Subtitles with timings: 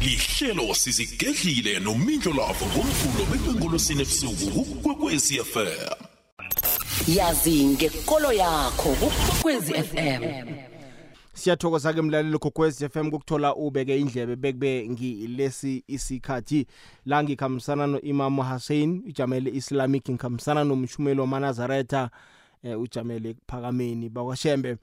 [0.00, 5.68] lihlelo sizigedlile nomindlo lavo ngomvulo bekwengolosini ebusuku kukwekwezi fm
[7.08, 10.22] yazi ngekolo yakho kukwekwezi FM
[11.34, 16.66] siyathokoza ke mlaleli gogwez FM ukuthola ubeke indlebe bekube ngilesi isikhathi.
[17.06, 22.10] La ngikhambisana no-imam Hussein ujamele Islamic ngikhambisana nomshumeli wamanazaretha
[22.62, 24.76] eh, ujamele kuphakameni bakwashembe.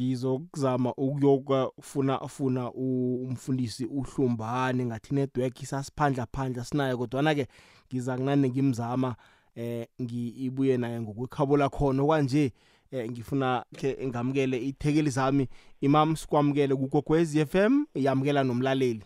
[0.00, 7.46] Ngizokuzama ukuyokufuna funa umfundisi uhlumbane ngathi network isasiphandla phandla sinayo kodwa ke
[7.88, 9.14] ngiza kunane ngimzama
[9.56, 12.52] eh ngiibuye naye ngokwekhabula khona okwanje
[12.92, 15.48] eh, ngifuna ke ngamukele ithekeli zami
[15.80, 19.02] imam sikwamukele kugokwez FM yamukela nomlaleli.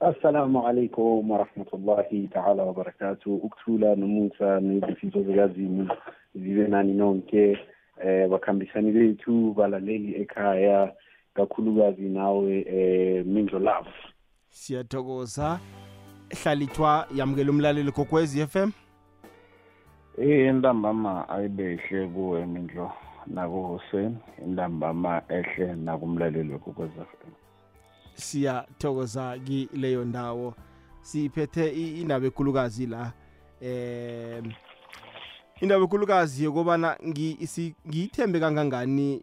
[0.00, 3.34] Assalamu alaikum warahmatullahi ta'ala wabarakatuh.
[3.34, 5.88] Ukuthula nomusa nezifiso zikazini
[6.34, 7.58] zibe nani nonke.
[8.04, 10.92] Eh bakhambisani bethu balaleli ekhaya
[11.34, 13.90] kakhulukazi nawe eh Mindlo Love.
[14.50, 15.60] Siyathokoza.
[16.42, 18.70] Hlalithwa yamukela umlaleli gokwez FM
[20.18, 22.92] Eh intambama ayibehle kuwe Mindlo
[23.26, 27.30] nako Hussein intambama ehle nakumlaleli kokweza FM
[28.14, 30.54] siyathokoza kileyo ndawo.
[31.00, 33.12] Siphethe i- indaba enkulukazi la
[33.60, 34.42] eh
[35.60, 36.96] indaba enkulukazi yokubana
[37.88, 39.22] ngiyithembe kangangani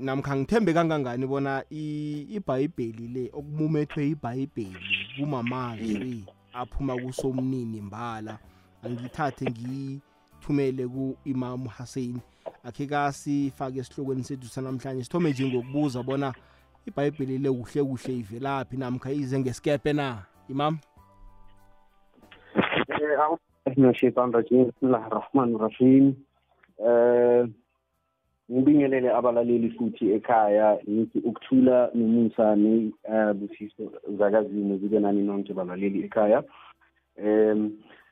[0.00, 4.78] namkha ngithembe kangangani bona ibhayibheli le okumumethwe ibhayibheli
[5.16, 8.38] kumamazwi aphuma kusomnini mbala
[8.84, 12.20] angithathe ngithumele ku-imam Hussein.
[12.64, 16.34] Akhe kasifake esihlokweni sethu sanamhlanje sithome nje ngokubuza bona
[16.86, 20.78] ibhayibheli le kuhle kuhle ivelaphi namkha ize ngesikepe na imam?
[23.77, 26.15] من الشيطان الرجيم بسم الله الرحمن الرحيم
[26.79, 27.47] eh
[28.51, 33.83] ngibingelele abalaleli futhi ekhaya ngithi ukuthula nomusa nebusiso
[34.17, 36.43] zakazini zibe nani nonke balaleli ekhaya
[37.17, 37.71] em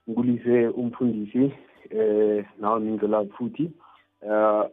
[0.09, 1.53] ngulise umfundisi
[1.89, 3.71] eh nawo mindlela futhi
[4.21, 4.65] eh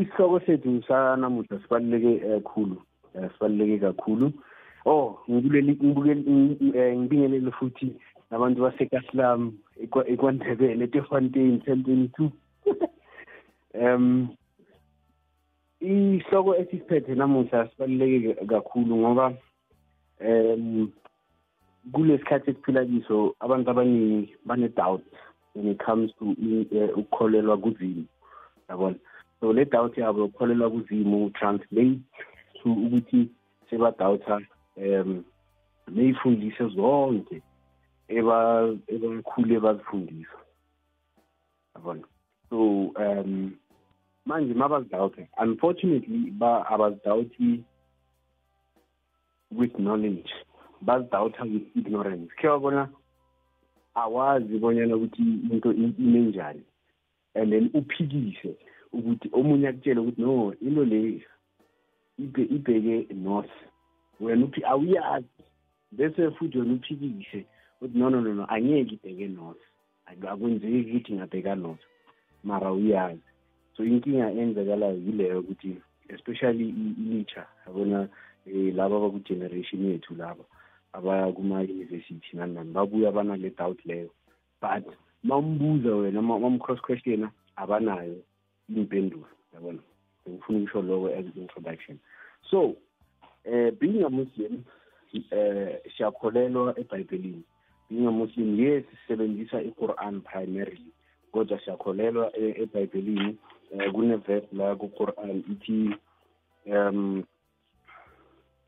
[0.00, 2.76] isihloko sethu sanamuhla sibaluleke kakhulu
[3.14, 4.32] eh, sibaluleke kakhulu
[4.86, 7.92] oh ngibuleli ngibukeli eh, ngibingelele futhi
[8.31, 9.53] nabantu basekaslam
[10.07, 12.31] ekwandebele etefontein twenty two.
[13.73, 14.35] Um
[15.79, 19.33] isihloko esisiphethe namuhla sibaluleke kakhulu ngoba
[20.19, 20.91] um
[21.93, 25.01] kulesikhathi esiphila kiso abantu abaningi bane-doubt
[25.55, 26.35] when it comes to
[26.71, 28.05] eh, ukukholelwa kuzimu
[28.69, 28.99] yabona?
[29.39, 31.99] So le doubt yabo ukukholelwa kuzimu translate
[32.63, 33.29] to ukuthi
[33.69, 34.41] sebadawutha
[34.77, 35.23] um
[35.91, 37.41] ney'fundiso zonke.
[38.11, 40.37] Ebakhulu ebazifundisa
[41.75, 42.03] yabona?
[42.49, 43.55] So um
[44.25, 47.63] manje mabazidawutha unfortunately ba abazidawuthi
[49.51, 50.31] with knowledge.
[50.81, 52.31] Bazidawutha with ignorance.
[52.37, 52.89] Khe wabona
[53.95, 56.63] awazi bonyana ukuthi into i- ime njani.
[57.35, 58.55] And then uphikise
[58.93, 61.23] ukuthi omunye akutshele ukuthi no into le
[62.19, 63.51] ibe- ibheke north.
[64.19, 65.27] Wena uthi awuyazi
[65.91, 67.45] bese futhi wena uphikise
[67.81, 68.45] uthi no no no no.
[68.49, 69.61] Angeke ibheke north
[70.05, 71.81] Ak- akwenzeki ukuthi ngabheka north
[72.43, 73.21] mara uyazi.
[73.77, 78.09] So inkinga enzakalayo yileyo ukuthi especially i- ilitsha yabona
[78.47, 80.43] um laba abaku-generation yethu laba
[80.93, 84.09] abaya kuma-university nani nani babuya banale doubt leyo.
[84.61, 84.83] But
[85.23, 88.17] mambuza wena mam-cross questiona abanayo
[88.69, 89.79] impendulo yabona?
[90.29, 91.99] Ngifuna ukusho lokho as introduction.
[92.49, 92.75] So
[93.45, 94.65] eh being a muslim
[95.31, 97.43] eh siyakholelwa ebhayibhelini.
[97.91, 100.87] Being a muslim yes sisebenzisa i-quran primarily
[101.31, 103.35] kodwa siyakholelwa e- ebhayibhelini
[103.75, 105.95] eh kune-verse la ku-quran ithi
[106.65, 107.23] um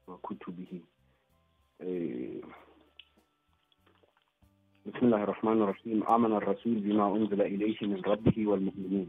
[0.08, 0.82] wakhutubihi
[1.80, 2.44] eh
[4.84, 9.08] بسم الله الرحمن الرحيم آمن الرسول بما أنزل إليه من ربه والمؤمنون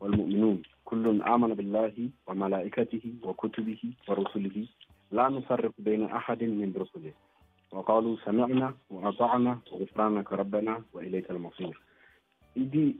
[0.00, 1.94] والمؤمنون كل آمن بالله
[2.26, 4.56] وملائكته وكتبه ورسله
[5.12, 7.12] لا نفرق بين أحد من رسله
[7.71, 11.77] وقالوا سمعنا وأطعنا وغفرانك ربنا وإليك المصير
[12.55, 12.95] idi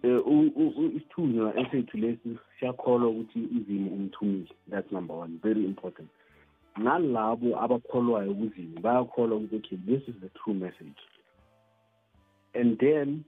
[0.96, 6.10] isithunywa esethu lesi siyakholwa ukuthi uzimu umthumile that's number one very important
[6.78, 11.02] nalabo abakholwayo kuzimu bayakholwa ukuthi okay this is the true message
[12.54, 13.24] and then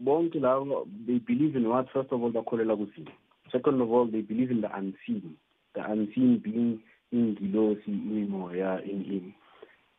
[0.00, 3.10] bonke labo they believe in what first of all bakholelwa kuzimu
[3.52, 5.36] second of all they believe in the unseen
[5.74, 6.78] the unseen being
[7.12, 9.32] ingilosi imimoya in in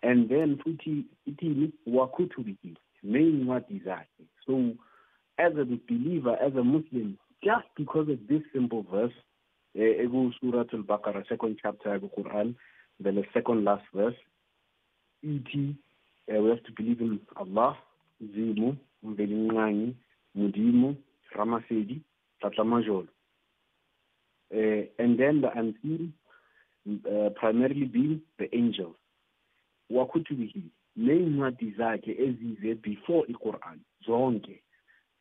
[0.04, 4.52] and then futhi ithini wakhuthubiki ney'ncwadi zakhe so
[5.38, 9.14] as a believer as a muslim just because of this simple verse
[9.74, 12.54] eku-surat al-baqarah second chapter yaku-quran
[13.00, 14.16] then the second last verse
[15.22, 15.74] ithi
[16.28, 17.76] uh, we have to believe in allah
[18.34, 19.96] zimu umvelinqangi
[20.34, 20.96] mudimu
[21.30, 22.00] ramasedi
[22.40, 23.08] tlatlamajolo
[24.54, 26.12] uh, and then the unseen
[26.86, 28.96] uh, primarily being the angels
[29.90, 30.62] wakhuthubihi
[30.96, 34.60] ney'ncwadi zakhe ezize before iquran zonke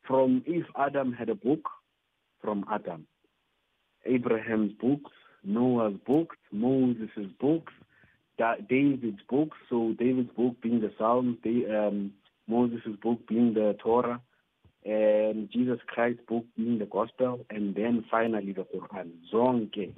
[0.01, 1.69] from if adam had a book
[2.41, 3.07] from adam.
[4.05, 5.11] Abraham's books
[5.43, 7.73] noah's books moses' books
[8.37, 11.37] Da- david's books so david's book being the psalms
[11.69, 12.11] um,
[12.47, 14.19] moses' book being the torah
[14.85, 19.09] and jesus christ's book being the gospel and then finally the quran.
[19.31, 19.93] Zonke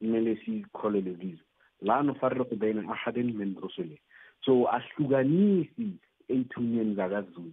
[0.00, 1.44] kumele sikholelwe kizo
[1.82, 3.98] la nufarriqu baina ahadin min rusuli
[4.44, 5.86] so ahlukanisi
[6.28, 7.52] ey'thunyeni zakazulu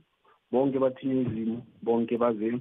[0.52, 2.52] bonke bathunywe izimo bonke baze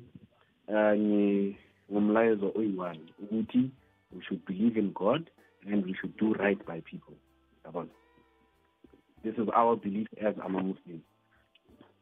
[0.69, 1.55] um
[1.93, 3.71] ngomlayezo oyi-one ukuthi
[4.15, 5.31] we should believe in god
[5.71, 7.15] and we should do right by people.
[7.65, 7.89] Yabona?
[9.25, 11.03] This is our belief as ama-muslims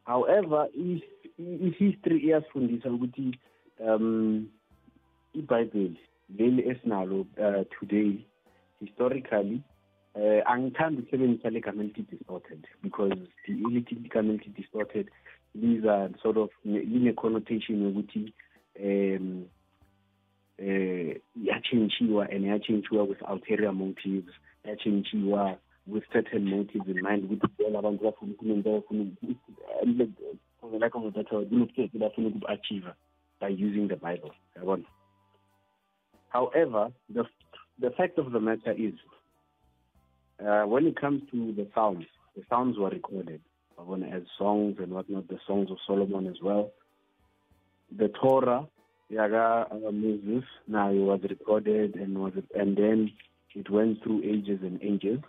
[0.05, 1.03] however i-
[1.39, 3.39] i- i-history iyasifundisa ukuthi
[3.79, 4.47] um
[5.33, 5.99] ibhayibheli
[6.37, 8.11] leli esinalo uh, today
[8.81, 9.61] historically
[10.15, 13.15] uh, angithandi ukusebenzisa legama elithi distorted because
[13.47, 15.11] lithi elithi distorted
[15.55, 18.33] liza sort of line-connotation yokuthi
[18.83, 19.45] um
[20.57, 24.33] eh yatshentshiwa and yatshentshiwa with ulterior motives
[24.65, 25.57] yatshentshiwa
[25.87, 29.05] with certain motives in mind ukuthi bona abantu bafuna ukulunga bafuna
[30.89, 32.93] kunokuthezi bafuna ukuku-achieve
[33.39, 34.31] by using the bible.
[34.55, 34.85] Yabona?
[36.29, 37.23] However the
[37.79, 38.93] the fact of the matter is
[40.45, 43.41] uh, when it comes to the psalms the psalms were recorded.
[44.11, 46.71] As songs and whatnot the songs of solomon as well.
[47.95, 48.67] The torah
[49.09, 53.11] yaka uh, moses it was recorded and was and then
[53.55, 55.19] it went through ages and ages.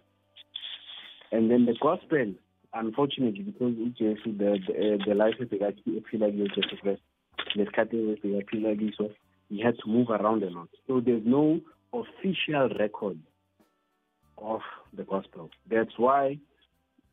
[1.30, 2.34] And then the gospel
[2.74, 5.34] unfortunately because ujesu the the, uh, the life
[7.54, 9.10] ebekaphila kiso
[9.48, 10.68] he had to move around a lot.
[10.86, 11.60] So there's no
[11.92, 13.18] official record
[14.38, 14.60] of
[14.96, 15.50] the gospel.
[15.70, 16.38] That's why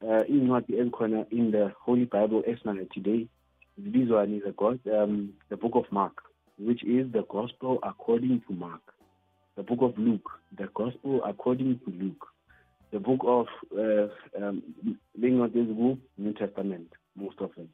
[0.01, 3.27] uh, iy'ncwadi ezikhona in the holy bible esinayo today.
[3.81, 6.21] Zibizwa ni the, God, um, the book of mark
[6.57, 8.81] which is the gospel according to mark.
[9.57, 12.27] The book of luke the gospel according to luke.
[12.91, 14.07] The book of uh,
[14.41, 14.63] um,
[15.17, 17.69] new testament most of them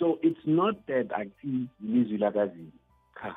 [0.00, 2.72] so it's not that akuthi ilizwi lakazimu
[3.22, 3.36] cha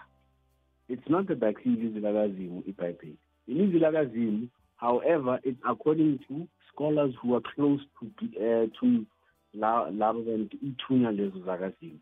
[0.94, 1.26] it's not
[1.66, 3.18] ilizwi lakazimu ibhayibheli
[3.48, 8.06] ilizwi lakazimu however it's according to scholars who are close to
[8.38, 9.06] uh, to
[9.54, 12.00] la- labo bantu ithunya lezo zakazimu.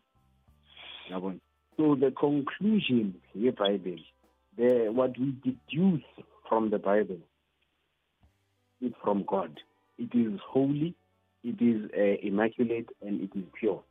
[1.10, 1.38] Yabona?
[1.76, 4.04] So the conclusion yebhayibheli
[4.56, 6.04] the what we deduce
[6.48, 7.20] from the bible
[8.80, 9.60] is from god.
[9.98, 10.94] It is holy
[11.44, 13.82] it is uh, immaculate and it is pure.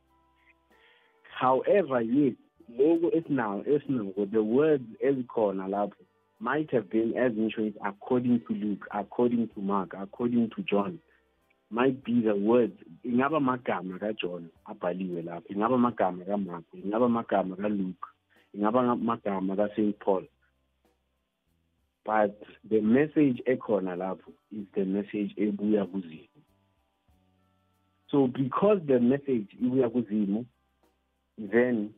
[1.40, 2.34] However yes
[2.78, 6.02] loku esinawo esinako the words ezikhona lapho
[6.40, 10.98] might have been as it according to luke according to mark according to john
[11.70, 12.74] might be the words
[13.04, 18.08] ingaba amagama kajohn abhaliwe lapho ingaba amagama kamark ingaba amagama kaluke
[18.54, 20.24] ingaba amagama kast paul.
[22.04, 22.36] But
[22.68, 26.28] the message ekhona lapho is the message ebuya kuzimu
[28.10, 30.44] so because the message ibuya kuzimu
[31.38, 31.94] then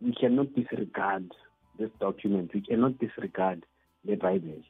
[0.00, 1.32] we cannot disregard
[1.78, 2.50] this document.
[2.54, 3.64] We cannot disregard
[4.04, 4.62] the bible.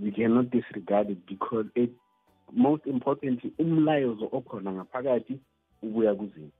[0.00, 1.90] We cannot disregard it because it
[2.52, 5.40] most importantly umlayezo okhona ngaphakathi
[5.82, 6.50] ubuya kuzimu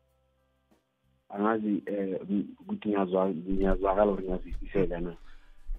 [1.28, 2.20] angazi eh
[2.60, 5.16] ukuthi ngiyazwa ngiyazwakala or ngiyazwisiseka na?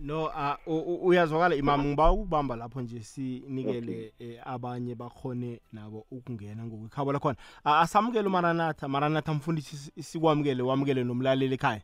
[0.03, 6.05] No uh, u- u- uyazwakala imam ngiba ukubamba lapho nje sinikele eh, abanye bakhone nabo
[6.11, 7.37] ukungena ngokwikhabo lakhona.
[7.65, 8.87] Uh, asamukele umaranatha.
[8.87, 11.81] Maranatha mfundisi isi- sikwamukele wamukele nomlaleli ekhaya?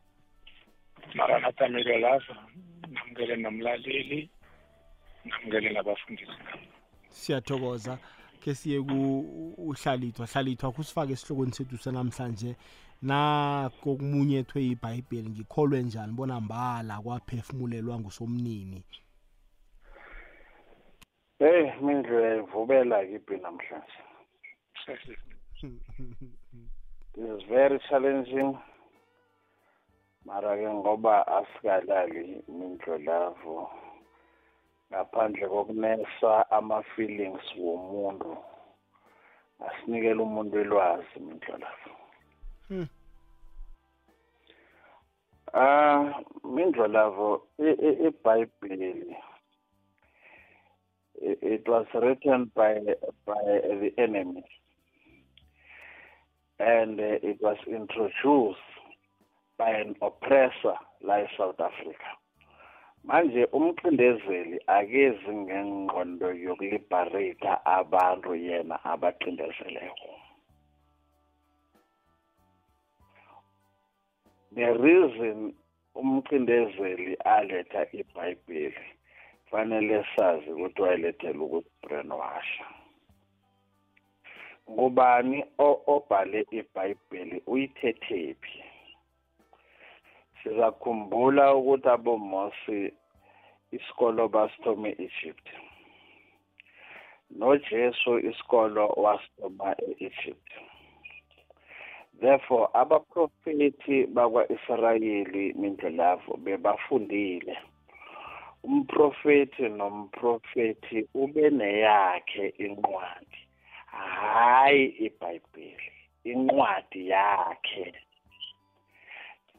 [1.14, 2.36] Maranatha milo lapha
[2.88, 4.30] namukele nomlaleli.
[5.24, 6.32] Namukele nabafundisi.
[7.08, 7.98] Siyathokoza.
[8.40, 12.56] Ke siye kuhlalithwa hlalithwa kusifake esihlokweni sethu sanamhlanje.
[13.02, 18.82] Nako kumunyethwe ibhayibheli ngikholwe njani bona mbala kwaphefumulelwa ngusomnini?
[21.38, 23.98] Hey mindlu yayivubela kipi namhlanje?
[27.16, 28.58] It is very challenging.
[30.24, 33.70] Mara ke ngoba asikalali mindlu lavo.
[34.90, 38.36] Ngaphandle kokunesa ama-feelings womuntu
[39.66, 41.92] asinikele umuntu ilwazi mindlu lavo.
[41.92, 41.99] Hmm.
[45.54, 49.16] Ah mindlu lavo ibhayibheli
[51.20, 52.78] it, was written by
[53.26, 54.44] by the enemy.
[56.58, 58.58] And uh, it was introduced
[59.58, 62.10] by an oppressor la eSouth Africa.
[63.04, 70.29] Manje umcindezeli akezi ngengqondo yokuliberata abantu yena abacindezeleko.
[74.54, 75.54] The reason
[75.94, 78.86] umcindezeli aletha ibhayibheli.
[79.50, 82.64] Fanele sazi ukuthi wayelethela ukuthi brainwasha
[84.70, 85.44] ngubani
[85.94, 87.42] obhale ibhayibheli?
[87.46, 88.64] Uyithethephi?
[90.42, 92.92] Sizakhumbula ukuthi abomosi
[93.76, 95.48] isikolo basithome e-Egypt.
[97.38, 100.50] noJesu isikolo wasithoma e-Egypt.
[102.20, 107.56] Therefore abaprofethi bakwa-Israyeli mindlelavo bebafundile.
[108.64, 113.38] Umprofethi nomprofethi ube neyakhe incwadi.
[113.86, 115.92] Hayi ibhayibheli
[116.24, 117.86] incwadi yakhe.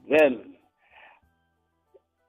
[0.09, 0.55] Then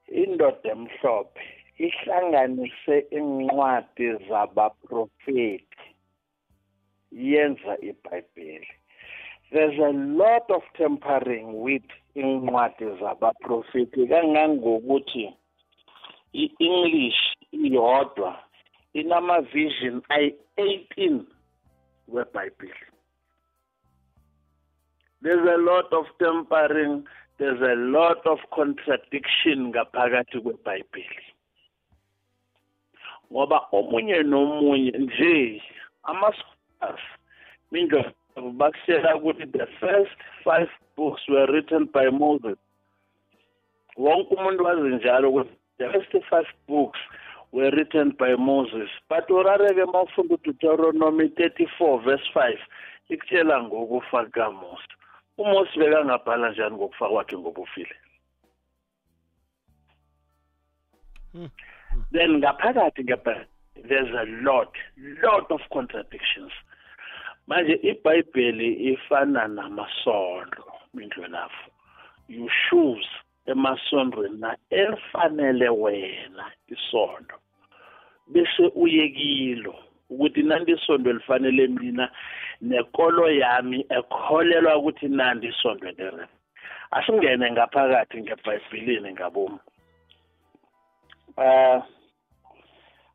[0.08, 1.44] indoda emhlophe
[1.78, 5.86] ihlanganise incwadi zabaprofeti
[7.12, 8.68] yenza ibhayibheli.
[9.52, 11.82] There's a lot of tampering with
[12.16, 15.35] incwadi zabaprofeti kangangokuthi
[16.32, 17.21] i-english
[17.52, 18.38] iyodwa
[18.92, 21.25] inama-vision ayi-18
[22.09, 22.87] webhayibheli.
[25.23, 27.04] There's a lot of tampering
[27.38, 31.26] there's a lot of contradiction ngaphakathi kwebhayibheli.
[33.32, 35.62] Ngoba omunye nomunye nje
[36.02, 37.00] ama-scholars
[37.71, 42.58] mindlovu bakutshela ukuthi the first five books were written by moses.
[43.96, 47.00] Wonke umuntu wazi njalo ukuthi the first five books
[47.52, 48.88] were written by moses.
[49.08, 52.58] But urareke uma ufunda udeuteronomy 34 verse 5
[53.08, 54.92] ikutshela ngokufa kukamusa
[55.38, 57.96] uMosi bekangabhala njani ngokufa kwakhe ngobufile?
[61.32, 61.48] Hmm.
[62.12, 63.04] then ngaphakathi
[63.88, 64.72] there's a lot
[65.22, 66.52] lot of contradictions.
[67.46, 71.70] Manje ibhayibheli ifana namasondo mindlwelafu
[72.28, 73.08] you choose
[73.46, 77.37] emasondweni na elifanele wena isondo
[78.26, 79.75] bese uyekilo
[80.11, 82.11] ukuthi nanti isondo elifanele mina
[82.61, 86.26] nekolo yami ekholelwa ukuthi nandi isondo lere
[86.90, 89.58] asingene ngaphakathi ngebhayibhilini ngabomu.
[91.37, 91.82] Uh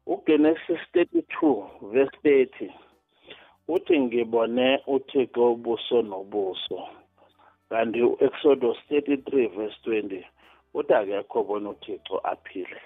[0.05, 2.72] uGenesis 32 verse 30
[3.67, 6.89] uthi ngibone uThixo ubuso nobuso.
[7.69, 10.25] Kanti uExodus 33 verse 20
[10.74, 12.81] uthi akekho bona uThixo aphile.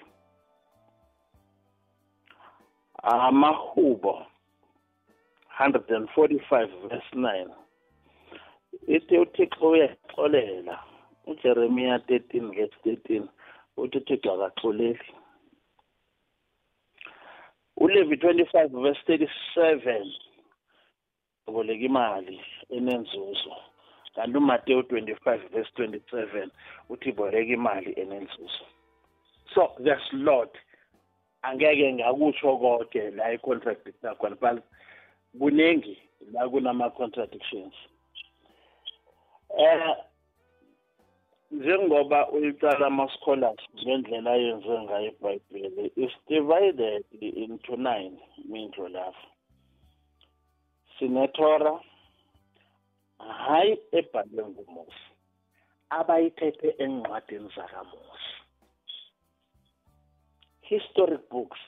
[3.02, 4.26] Amahubo
[5.58, 7.50] 145 verse 9
[8.88, 10.78] ithi uthixo uyaxolela.
[11.26, 13.28] Ujeremiya 13 verse 13
[13.76, 15.08] uthi uthixo akaxoleli.
[17.76, 20.31] Ulevi 25 verse 37
[21.46, 23.56] boleka imali enenzuzo.
[24.14, 26.48] Kanti uMateyu 25 verse 27
[26.88, 28.64] uthi boleka imali enenzuzo.
[29.54, 30.58] So there's lot.
[31.42, 34.62] Angeke ngakutsho konke la i-contradict nakhona but
[35.38, 35.98] kuningi
[36.32, 37.74] la kunama-contradictions.
[39.58, 39.96] Eh
[41.52, 49.31] njengoba uyicala ama-scholars ngendlela ayenze ngayo ibhayibheli is divided into nine mindlo lapho
[50.98, 51.80] sinetora
[53.18, 55.04] hayi ebhalwe ngumusi
[55.90, 58.32] abayithethe encwadini zakamusi
[60.62, 61.58] historic books.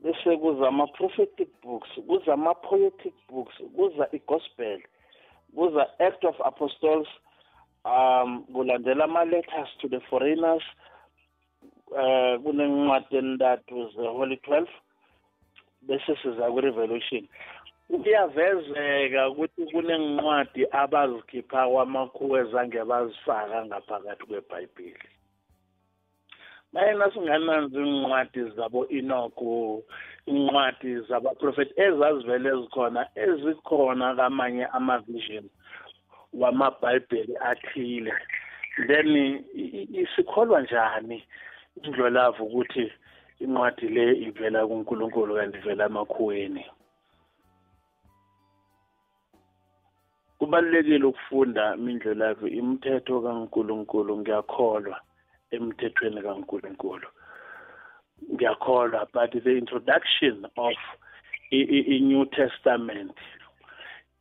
[0.00, 4.80] Bese kuza ama-prophetic books kuza ama-poetic books kuza i-gospel
[5.54, 7.08] kuza act of apostles
[7.84, 10.62] um kulandela ama-letters to the foreigners
[11.92, 14.70] uh kunencwadi entathu ze-holy twelve
[15.90, 17.26] bese siza kwi-revolution.
[17.90, 25.08] Kuyavezeka ukuthi kunencwadi abazikhipha kwamakhuwa ezange bazifaka ngaphakathi kwebhayibheli.
[26.72, 29.82] Mayena singananzi incwadi zabo inoko
[30.26, 35.46] incwadi zabaprofethi ezazivele zikhona ezikhona kamanye amavision
[36.32, 38.12] wamabhayibheli athile.
[38.86, 39.10] Then
[40.02, 41.24] isikholwa njani
[41.82, 42.92] indlolavu ukuthi
[43.40, 46.64] incwadi le ivela kuNkulunkulu kanti ivela emakhuweni.
[50.38, 55.00] Kubalulekile ukufunda mindlolavu imithetho kaNkulunkulu ngiyakholwa
[55.50, 57.08] emthethweni kaNkuluNkulu.
[58.32, 60.76] Ngiyakholwa but the introduction of
[61.50, 63.16] i-new testament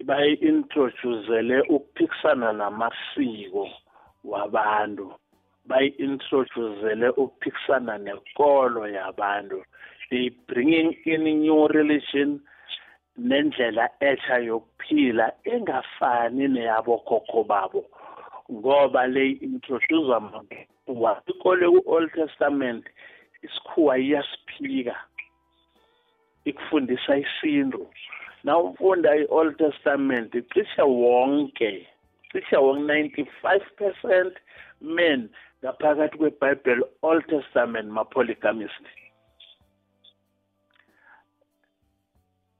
[0.03, 3.69] bayi-introducele ukuphikisana namasiko
[4.23, 5.13] wabantu.
[5.69, 9.63] Bayi-introducele ukuphikisana nenkolo yabantu.
[10.09, 12.41] They bringing in new religion
[13.17, 17.85] nendlela etsha yokuphila engafani neyabokhokho babo.
[18.51, 22.83] Ngoba le introduce amakhuwa ikole ku-old testament
[23.43, 24.95] isikhuwa iyasiphika
[26.45, 27.87] ikufundisa isintu.
[28.43, 31.87] Na ufunda i-old testament cishe wonke
[32.31, 34.33] cishe wonke 95 percent
[34.81, 35.29] men
[35.63, 38.85] ngaphakathi kwebhayibheli old testament ma-polygamist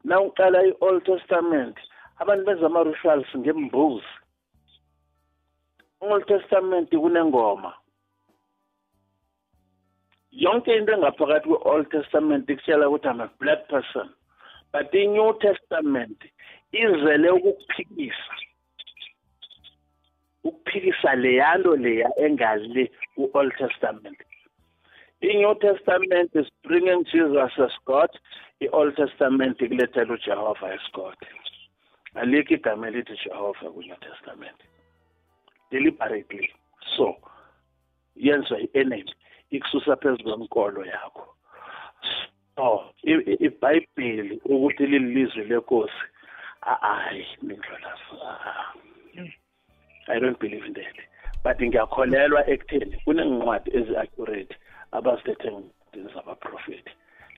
[0.03, 1.75] na uqala i-old testament
[2.19, 4.11] abantu benza ama-rituals ngembuzi.
[6.01, 7.73] Old testament kunengoma.
[10.31, 14.09] Yonke into engaphakathi kwe-old testament ikutshela ukuthi i'm a black person
[14.71, 16.17] but i-new testament
[16.71, 18.33] izele ukukuphikisa
[20.43, 24.17] ukuphikisa leyanto leya engale ku-old testament.
[25.21, 28.09] I-new testament is bringing jesus as god
[28.61, 31.17] i-old testament ikulethela ujehova as god.
[32.15, 34.59] Alikho igama elithi jehova ku-new testament.
[35.71, 36.49] Deliberately
[36.95, 37.15] so
[38.15, 39.13] yenziwa i-enemy
[39.51, 41.35] ikususa phezu kwenkolo yakho.
[42.55, 42.83] So
[43.39, 46.03] ibhayibheli ukuthi lilizwe lenkosi
[46.61, 48.15] hayi mindlolazo
[50.09, 50.97] i don't believe in that
[51.43, 54.55] but ngiyakholelwa ekutheni kunencwadi ezi-accurate
[54.91, 56.91] abazilethe ncwadini zabaprofethi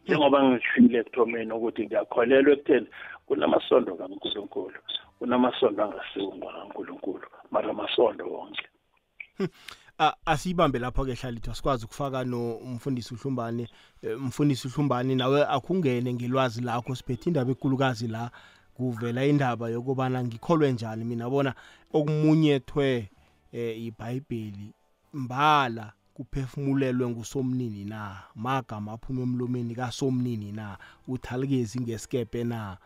[0.06, 2.88] njengoba ngishile ekuthomeni ukuthi ngiyakholelwa ekutheni
[3.26, 4.80] kunamasondo kankulunkulu
[5.20, 8.66] kunamasondo angasiwo ngakankulunkulu mara amasondo wonke.
[10.26, 13.68] Asiyibambe lapho ke hlalithwa sikwazi ukufaka no umfundisi uhlumbane
[14.02, 18.32] eh, umfundisi uhlumbane nawe akungene ngelwazi lakho siphethe indaba ekulukazi la
[18.82, 21.52] kuvela indaba yokubana ngikholwe njani mina bona
[21.94, 23.10] okumunyethwe
[23.54, 24.68] eh iBhayibheli
[25.14, 28.24] mbala kuphefumulelwe ngusomnini na?
[28.36, 30.78] Magama aphuma emlomeni kasomnini na?
[31.08, 32.78] Uthalikezi ngesikepe na?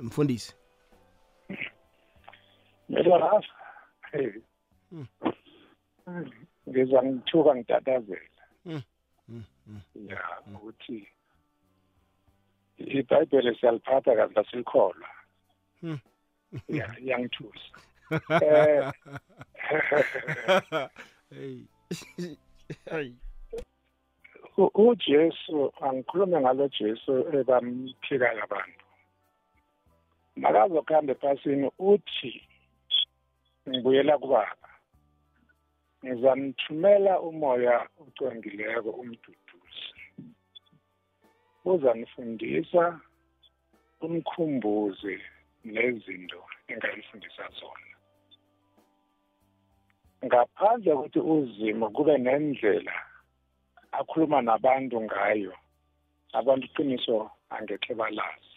[0.00, 0.54] Mfundisi.
[2.88, 3.42] Mela
[4.12, 4.32] hey
[6.68, 8.42] ngiza ngithuka ngitatazela.
[8.64, 8.82] Mm,
[9.28, 9.80] mm, mm.
[10.08, 10.20] ya
[10.54, 11.08] ukuthi
[12.76, 15.08] ibhayibheli siyaliphatha kazi lasikholwa
[15.82, 15.98] Mm.
[16.68, 17.80] ya iyangithusa
[18.42, 18.92] eh.
[22.90, 23.12] Hey.
[24.74, 28.84] uJesu angikhulume ngalo Jesu ebamphikayo abantu.
[30.36, 32.32] Makazokuhamba ephasini uthi
[33.68, 34.68] ngibuyela kubaba.
[36.04, 39.86] Ngizamthumela umoya ocwengileko umduduzi.
[41.64, 43.00] Uzanifundisa
[44.00, 45.16] umkhumbuze
[45.74, 47.92] nezinto engayifundisa zona.
[50.24, 52.96] Ngaphandle kokuthi uzimo kube nendlela
[53.98, 55.54] akhuluma nabantu ngayo
[56.38, 58.56] abantu iqiniso angekhe balazi.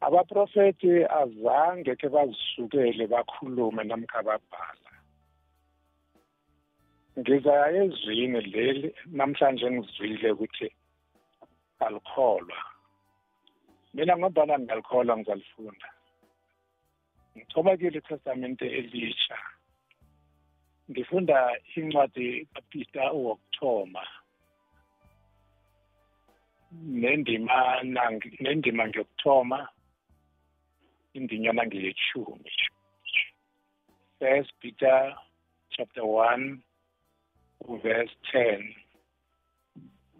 [0.00, 4.90] Abaprofeti azange ke bazisukele bakhulume namkha babhala.
[7.18, 10.68] Ngizaya ezwini leli namhlanje ngizwile ukuthi
[11.84, 12.75] alikholwa.
[13.96, 15.88] Mina ngombana ngiyalikholwa ngizalifunda.
[17.36, 19.38] Ngithoma kile itestamente elisha
[20.90, 21.38] ngifunda
[21.76, 24.04] incwadi kaPeter wokuthoma.
[26.72, 29.68] Nendima nangi- nendima ngiyokuthoma
[31.14, 32.52] indinyana ngiyechumi
[34.18, 35.16] first peter
[35.70, 36.58] chapter 1
[37.82, 38.74] verse 10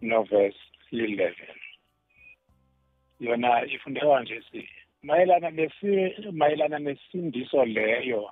[0.01, 0.57] no verse
[0.91, 1.33] 11
[3.19, 4.69] yona ifundeka nje si
[5.03, 8.31] mayelana nesi mayelana nesindiso leyo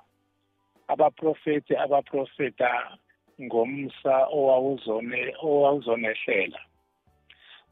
[0.88, 2.98] abaprofeti abaprofeta
[3.42, 6.60] ngomsa owawuzone owawuzonehlela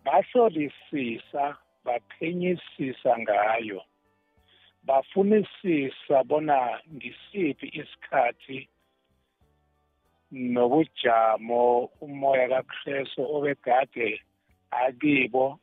[0.05, 3.81] bahlolisisa baphenyisisa ngayo
[4.87, 8.69] bafunisisa bona ngisiphi isikhathi
[10.31, 14.21] nobujamo umoya kaKristu obegade
[14.71, 15.59] akibo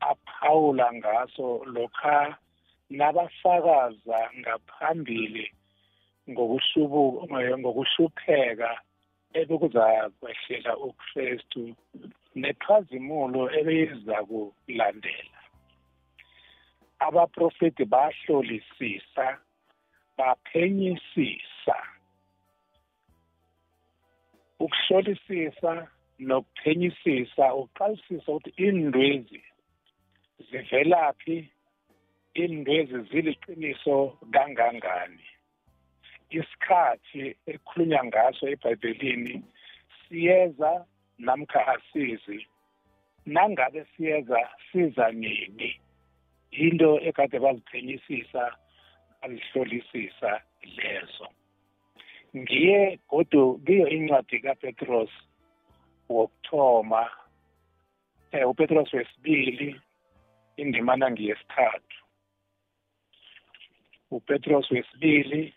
[0.00, 2.36] aphawula ngaso lokha
[2.90, 5.52] nabafakaza ngaphambili
[6.30, 7.02] ngokuhlubu
[7.58, 8.70] ngokuhlupheka
[9.40, 11.62] ebekuzakwehlela uKristu
[12.34, 15.40] nechazimulo ebeyiza kulandela
[17.06, 19.26] abaprofeti bahlolisisa
[20.18, 21.76] baphenyisisa
[24.64, 25.72] ukuhlolisisa
[26.18, 29.42] nokuphenyisisa uqalisisa ukuthi indwezi
[30.50, 31.48] zivelaphi
[32.34, 35.24] indwezi ziliqiniso kangangani?
[36.30, 39.42] Isikhathi ekhulunywa ngaso eBhayibhelini
[40.08, 40.86] siyeza
[41.18, 42.46] namkha asizi?
[43.26, 44.40] Nangabe siyeza
[44.72, 45.80] siza nini?
[46.50, 48.56] Into ekade baziphenyisisa
[49.22, 50.40] bazihlolisisa
[50.76, 51.28] lezo.
[52.36, 55.10] Ngiye godu kiyo incwadi kaPetros
[56.08, 57.10] wokuthoma
[58.32, 59.80] um uPetros wesibili
[60.56, 61.96] indimana ngiyesithathu.
[64.10, 65.54] uPetros wesibili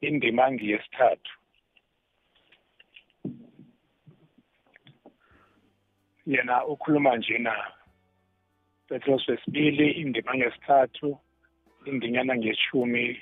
[0.00, 1.32] indima ngiyesithathu.
[6.26, 7.72] Yena ukhuluma njena
[8.88, 11.18] Petros wesibili indima ngesithathu
[11.84, 13.20] indinyana ngeshumi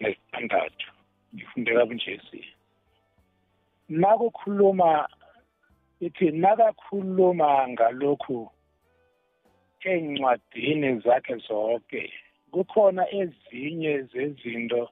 [0.00, 0.88] nesithandathu.
[1.34, 2.44] Ngifundeka bunjesi
[3.88, 5.08] nakukhuluma
[6.00, 8.50] ithi nakakhuluma ngalokhu
[9.84, 12.12] encwadini zakhe zonke
[12.52, 14.82] kukhona ezinye zezinto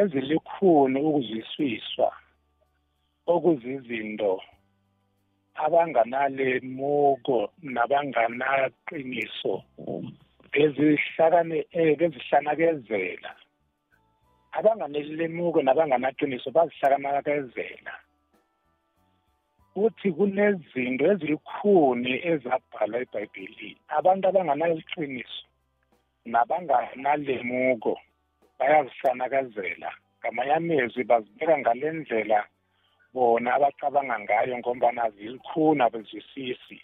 [0.00, 2.10] ezilikhuni ukuzwisiswa
[3.32, 4.32] okuzizinto
[5.64, 7.38] abanganalemuko
[7.74, 9.54] nabanganaqiniso
[10.52, 13.32] bezihlakane eh, bezihlanakezela
[14.52, 17.92] abanganelemuko nabanganaqiniso bazihlakanakezela.
[19.74, 25.44] Uthi kunezinto ezilikhuni ezabhalwa eBhayibhelini abantu abanganaliqiniso
[26.32, 27.94] nabanganalemuko
[28.58, 29.90] bayazisanakazela.
[30.20, 32.40] Ngamanye amezwi bazibeka ngale ndlela
[33.14, 36.78] bona abacabanga ngayo ngombana zilikhuna bezwisisi.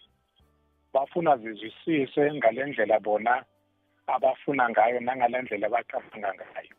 [0.92, 3.44] Bafuna zizwisise ngale ndlela bona
[4.06, 6.74] abafuna ngayo nangale ndlela abacabanga ngayo.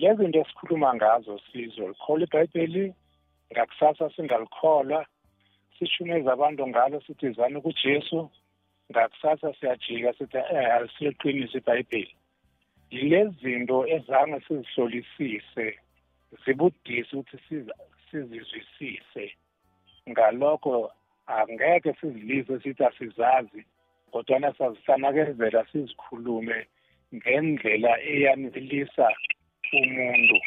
[0.00, 2.94] Lezi zinto esikhuluma ngazo sizwe likhola ibhayibheli
[3.52, 5.06] ngakusasa singalikholwa
[5.78, 8.30] sishumeza abantu ngalo sithi zani kujesu.
[8.90, 12.14] Ngakusasa siyajika sithi eh alisiyeqinisa ibhayibheli
[12.92, 15.78] lezi zinto ezange sizihlolisise
[16.44, 17.38] zibudisi ukuthi
[18.10, 19.32] sizizwisise.
[20.10, 20.92] Ngalokho
[21.26, 23.64] angeke sizilise sithi asizazi
[24.12, 26.66] kodwana sazisanakezela sizikhulume
[27.14, 29.08] ngendlela eyanelisa
[29.72, 30.38] umuntu.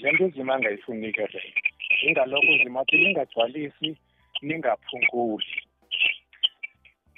[0.00, 1.73] Le nto uzima angayifunike leyo.
[2.06, 3.96] Ingalokho uzima athi ningagcwalisi
[4.42, 5.54] ningaphunguli.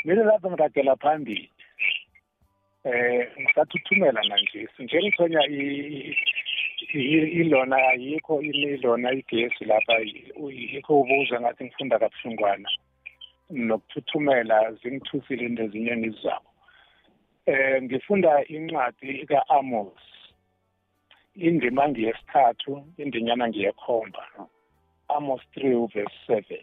[0.01, 1.51] Kumele lapho ngiragela phambili
[2.85, 5.43] eh ngisathuthumela manje sinjengithonya
[7.41, 12.71] ilona ayikho ilona igesi lapha yikho ubuza ngathi ngifunda kabuhlungwana.
[13.51, 16.51] Nokuthuthumela zingithusile into ezinye ngizabo
[17.47, 20.03] eh ngifunda incwadi ka-amos
[21.35, 24.23] indima ngiyesithathu indinyana ngiyekhomba
[25.09, 26.59] amos 3 verse 7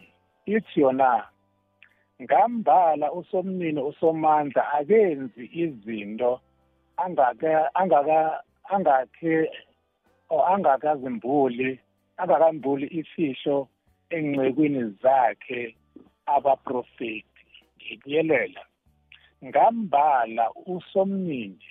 [0.45, 1.27] ithi yona
[2.21, 6.41] ngambala usomnini usomandla akenzi izinto
[6.97, 9.49] angake angaka angakhe
[10.29, 11.79] or angakazimbuli
[12.17, 13.67] angakambuli ifihlo
[14.09, 15.75] engcekwini zakhe
[16.25, 17.45] abaprofeti.
[17.77, 18.63] Ngikuyelela
[19.45, 21.67] ngambala usomnini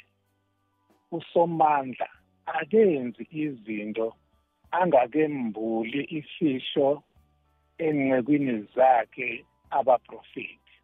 [1.11, 2.09] usomandla
[2.47, 4.15] akenzi izinto
[4.81, 7.03] angakembuli ifihlo
[7.79, 10.75] engcekwini zakhe abaprofeti.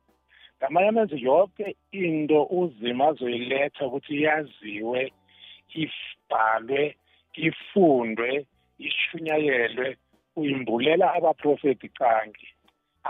[0.58, 5.00] Ngamanye amazwi yonke into uzima azoyiletha ukuthi yaziwe
[5.82, 6.82] ibhalwe
[7.48, 8.28] ifundwe
[8.86, 9.88] ishunyayelwe
[10.38, 12.48] uyimbulela abaprofeti qangi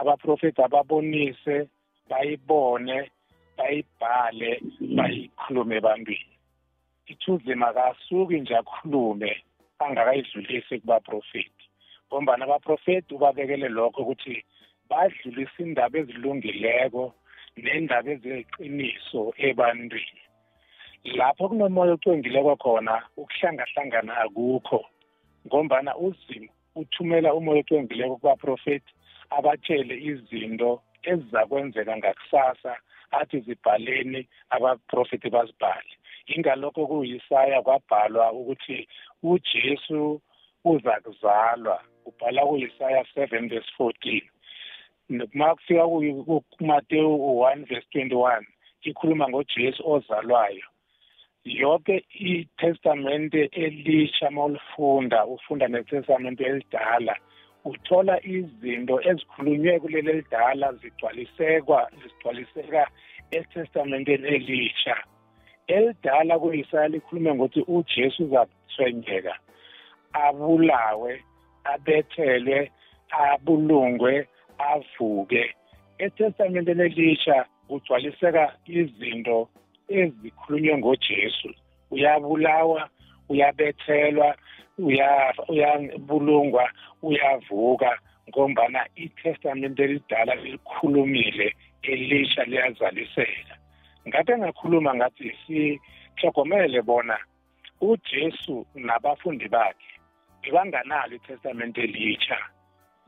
[0.00, 1.56] abaprofeti ababonise
[2.10, 2.96] bayibone
[3.56, 4.50] bayibhale
[4.96, 6.34] bayikhulume ebantwini
[7.12, 9.32] ithuzima kasuki nje akhulume.
[9.84, 11.64] Angakayidlulisi kubaprofeti
[12.08, 14.36] ngombana abaprofeti ubabekele lokho ukuthi
[14.90, 17.04] badlulisa indaba ezilungileko
[17.62, 20.22] nendaba eziqiniso ebantwini.
[21.18, 24.80] Lapho kunomoya ocwengileko khona ukuhlangahlangana akukho
[25.46, 28.92] ngombana uzimo uthumela umoya ocwengileko kubaprofeti
[29.36, 30.70] abatshele izinto
[31.10, 32.72] ezizakwenzeka ngakusasa
[33.18, 34.20] athi zibhaleni
[34.54, 35.92] abaprofeti bazibhale.
[36.34, 38.88] Ingalokho kuyisaya kwabhalwa ukuthi
[39.22, 40.20] uJesu
[40.64, 41.82] uza kuzalwa.
[42.04, 44.22] Ubhala kuyisaya 7 verse 14
[45.34, 45.88] uma kufika
[46.50, 48.42] kuMateyu 1 verse 21
[48.82, 50.64] ikhuluma ngoJesu ozalwayo.
[51.44, 57.16] Yonke itestamente elisha mawulifunda ufunda netestamente elidala
[57.64, 62.82] uthola izinto ezikhulunywe kuleli elidala zigcwalisekwa zigcwaliseka
[63.30, 64.96] etestamenteni elisha.
[65.68, 69.34] Elidala kuyisaya likhulume ngokuthi uJesu uzathwenyeka
[70.12, 71.22] abulawe
[71.64, 72.70] abethelwe
[73.10, 74.28] abulungwe
[74.58, 75.54] avuke.
[75.98, 79.48] Etestamenteni elisha kugcwaliseka izinto
[79.88, 81.50] ezikhulunywe ngojesu.
[81.90, 82.88] Uyabulawa
[83.28, 84.36] uyabethelwa
[85.48, 86.70] uyabulungwa
[87.02, 93.57] uyavuka ngombana itestamente elidala likhulumile elisha liyazaliseka.
[94.08, 97.18] Ngabe ngakhuluma ngathi sihlogomele bona
[97.80, 99.92] uJesu nabafundi bakhe
[100.42, 102.38] bebanganalo itestamente elitsha.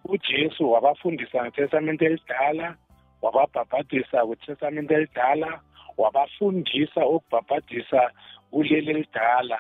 [0.05, 2.77] uJesu wabafundisa ngetestamente elidala
[3.23, 5.61] wababhabhadisa kwitestamente elidala
[5.99, 8.11] wabafundisa ukubhabhadisa
[8.51, 9.59] kuleli elidala.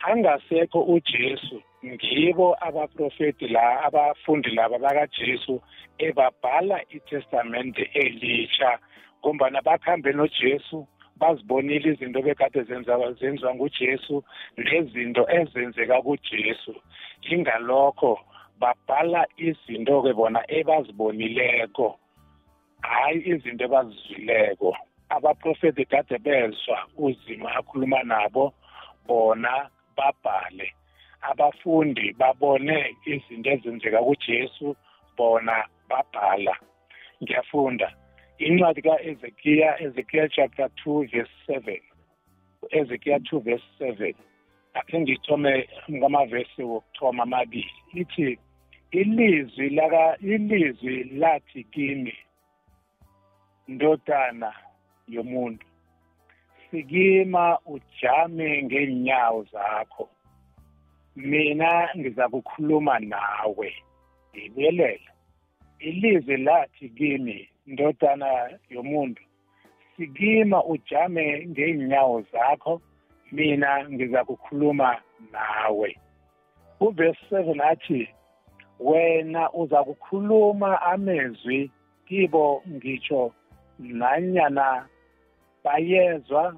[0.00, 5.62] Angasekho uJesu ngibo abaprofeti la abafundi laba bakaJesu
[5.98, 8.78] ebabhala iTestamente elitsha.
[9.20, 10.86] Ngombana bakhambe noJesu
[11.20, 14.24] bazibonile izinto bekade zenziwa zenziwa nguJesu
[14.56, 16.74] nezinto ezenzeka kuJesu.
[17.30, 18.20] Ingalokho
[18.60, 21.98] babhala izinto ke bona ebazibonileko
[22.80, 24.76] hayi izinto ebazizwileko.
[25.08, 28.54] Abaprofeti kade bezwa uzima akhuluma nabo
[29.06, 30.72] bona babhale.
[31.20, 34.76] Abafundi babone izinto ezenzeka kuJesu
[35.16, 36.56] bona babhala.
[37.22, 37.92] Ngiyafunda.
[38.40, 41.80] Incwadi kaEzekiya Ezekiya chapter 2 verse 7
[42.70, 44.14] Ezekiya 2 verse 7
[44.74, 47.74] akhe ngithome ngamavesi wokuthoma amabili.
[47.92, 48.38] Lithi
[48.90, 52.14] ilizwi laka ilizwi lathi kimi
[53.68, 54.52] ndodana
[55.08, 55.66] yomuntu
[56.70, 60.08] sikima ujame ngeenyawo zakho.
[61.16, 63.74] Mina ngizakukhuluma nawe
[64.36, 65.10] ngibuyelela
[65.78, 68.30] ilizwi lathi kimi ndodana
[68.70, 69.22] yomuntu
[69.96, 72.80] sikima ujame ngeenyawo zakho
[73.32, 74.96] mina ngizakukhuluma
[75.32, 75.90] nawe.
[76.80, 78.08] Uverse 7 athi
[78.80, 81.70] wena uzakukhuluma amezwi
[82.06, 83.32] kibo ngitsho
[83.78, 84.86] nanyana
[85.64, 86.56] bayezwa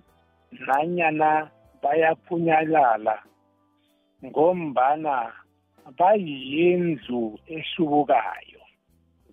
[0.66, 1.51] nanyana
[1.83, 3.16] bayaphunyalala
[4.25, 5.33] ngombana
[5.98, 8.51] bayindlu ehlubukayo.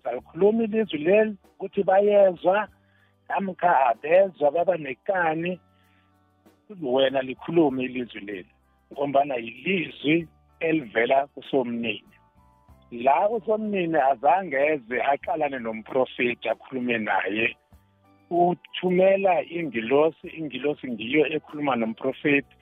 [0.00, 2.68] Ngalikhuluma ilizwi leli ukuthi bayezwa
[3.28, 5.60] namkha abezwa baba nekani.
[6.82, 8.52] Wena likhulume ilizwi leli
[8.92, 10.28] ngombana yilizwi
[10.60, 12.04] elivela kusomnini.
[12.90, 17.56] La kusomnini azange eze aqalane nomprofeti akhulume naye.
[18.30, 22.54] Uthumela ingilosi ingilosi ngiyo ekhuluma nomprofeti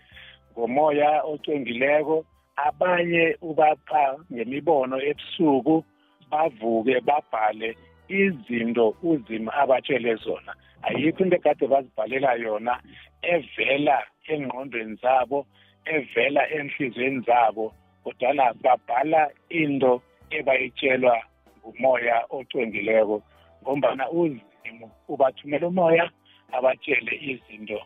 [0.52, 2.24] ngomoya ocwengileko
[2.56, 5.84] abanye ubapha ngemibono ebusuku.
[6.30, 7.76] Bavuke babhale
[8.08, 10.54] izinto uzima abatshele zona.
[10.82, 12.80] Ayikho into ekade bazibhalela yona
[13.22, 15.46] evela engqondweni zabo
[15.84, 17.74] evela enhliziyweni zabo.
[18.04, 21.22] Kodwana babhala into ebayitshelwa
[21.58, 23.22] ngumoya ocwengileko
[23.62, 26.10] ngombana uzimu ubathumela umoya
[26.52, 27.80] abatshele izinto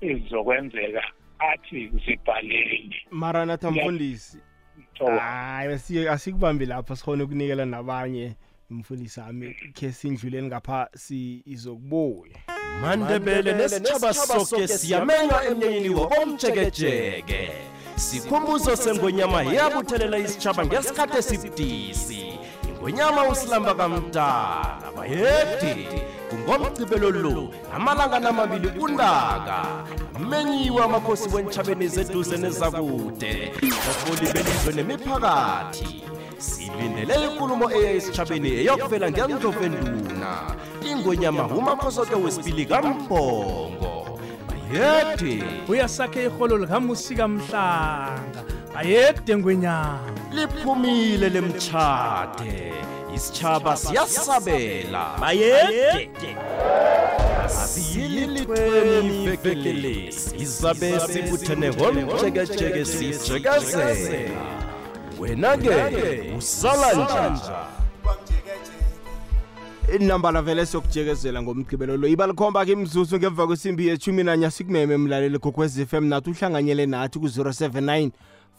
[0.00, 1.02] ezizokwenzeka
[1.38, 2.96] athi zibhaleni.
[3.10, 4.38] Maranatha mfundisi
[5.20, 8.36] hayi asikubambi lapho sikhona ukunikela nabanye
[8.70, 12.38] umfundisi ami khe sindluleni ngapha sizokubuya
[12.82, 17.50] mandebele nesitshaba soke siyamenywa emnyanyeni wobomjekejeke
[17.96, 22.22] sikhumbuzo sengonyama yabuthelela isitshaba ngesikhathi esibudisi.
[22.78, 25.88] Ingonyama usilamba kamdala bayedi
[26.30, 29.84] kungomgcibelo lo amalanga namabili undaka
[30.16, 33.52] amenyiwe amakhosi wentshabeni zeduze nezakude.
[33.60, 36.04] Baholi belizwe nemiphakathi.
[36.38, 40.54] Silindele inkulumo eya esitshabeni eyokuvela ngendlovenduna
[40.90, 45.42] ingonyama umakhosoke wesibili kambhongo bayede.
[45.68, 48.42] Uyasakhe iholo likamusika mhlanga
[48.78, 50.00] ayede ngwenyama
[50.32, 52.72] liphumile lemtshade.
[53.14, 55.18] Isitshaba siyasabela.
[55.20, 56.08] Bayede
[57.46, 60.36] asiyilithweni ivekelesi.
[60.36, 64.30] izabe sibuthene ngomjekejeke sijekezela
[65.18, 67.66] wena-ke usala njanja
[69.96, 72.08] inamba vele siyokujekezela ngomgqibelo lo.
[72.08, 74.50] Ibalikhomba ke imzuzu ngemva kwesimbi yeshumi nanye.
[74.50, 78.10] Sikumeme mlaleli gokwez f m nathi uhlanganyele nathi ku-079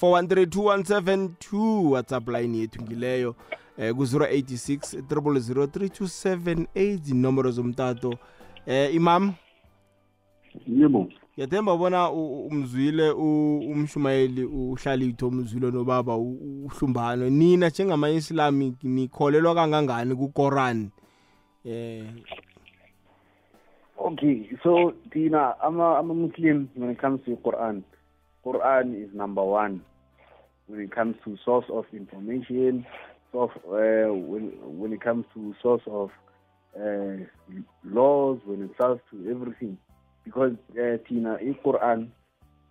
[0.02, 3.36] 4132172 whatsapp line yethu ngileyo
[3.78, 8.14] eh ku-086 3278 inomboro zomtato.
[8.66, 9.34] Eh imam?
[10.68, 11.08] Yebo.
[11.36, 20.16] Ngiyathemba bona u- umzwile u- umshumayeli uhlalitho umzwile nobaba u- uhlumbano nina njengama-islami nikholelwa kangangani
[20.16, 20.90] kukoran
[21.66, 22.06] eh.
[23.98, 27.84] Okay so thina ama ama muslim when it comes to quran
[28.50, 29.82] quran is number one
[30.68, 32.86] when it comes to source of information
[33.32, 36.10] source uh, when when it comes to source of
[36.76, 37.18] uh,
[37.84, 39.78] laws when it comes to everything.
[40.26, 42.10] Because uh, thina i-Quran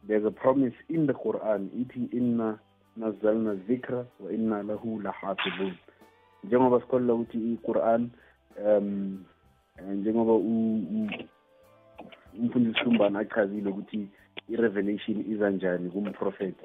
[0.07, 2.59] there's a promise in the Quran ithi inna
[2.99, 5.77] nazzalna dhikra wa inna lahu lahafizun.
[6.45, 8.11] Njengoba sikholelwa ukuthi i-Quran
[8.67, 9.25] um
[9.95, 10.33] njengoba
[12.35, 14.09] umfundisi Hlumbane achazile ukuthi
[14.49, 16.65] i-revelation iza njani kumprofeti.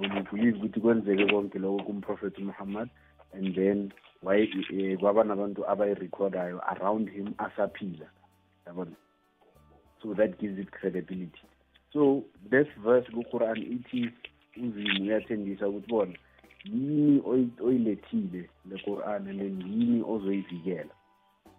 [0.00, 2.88] We believe ukuthi kwenzeke konke lokho kumprofeti Muhammad
[3.32, 8.06] and then waye eh, kwaba nabantu abayirekhodayo around him asaphila.
[8.66, 8.96] Yabona?
[10.02, 11.42] So that gives it credibility.
[11.92, 14.10] So this verse ku-quran ithi
[14.56, 16.14] uzimu uyathembisa ukuthi bona
[16.64, 17.22] yini
[17.60, 20.92] oyilethile le-quran and then yini ozoyivikela?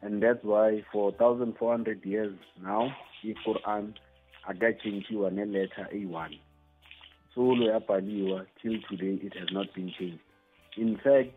[0.01, 2.91] And that's why for 1400 years now
[3.23, 3.93] i-quran
[4.49, 6.31] akatshentshiwa ne-letter a1
[7.33, 10.19] solo yabhaliwa till today it has not been changed.
[10.77, 11.31] In fact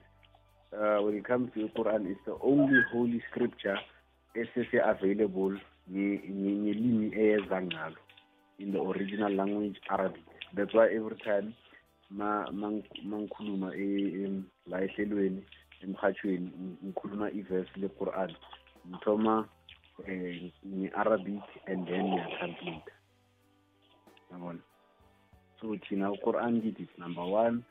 [0.73, 3.79] uh, when it comes to the Quran, it's the only holy scripture
[4.35, 5.59] esese available
[5.91, 7.97] ngelimi eyeza ngalo
[8.59, 10.25] in the original language Arabic.
[10.55, 11.55] That's why every time
[12.11, 13.73] ma mangikhuluma
[14.67, 15.43] la ehlelweni
[15.83, 16.51] emhathweni
[16.85, 18.35] ngikhuluma iverse le-Quran.
[18.89, 19.49] Ngithoma
[20.09, 23.02] eh nge-Arabic and then ngiyatranslate
[24.33, 24.59] yabona?
[25.61, 27.65] So thina u-Quran kithi number one.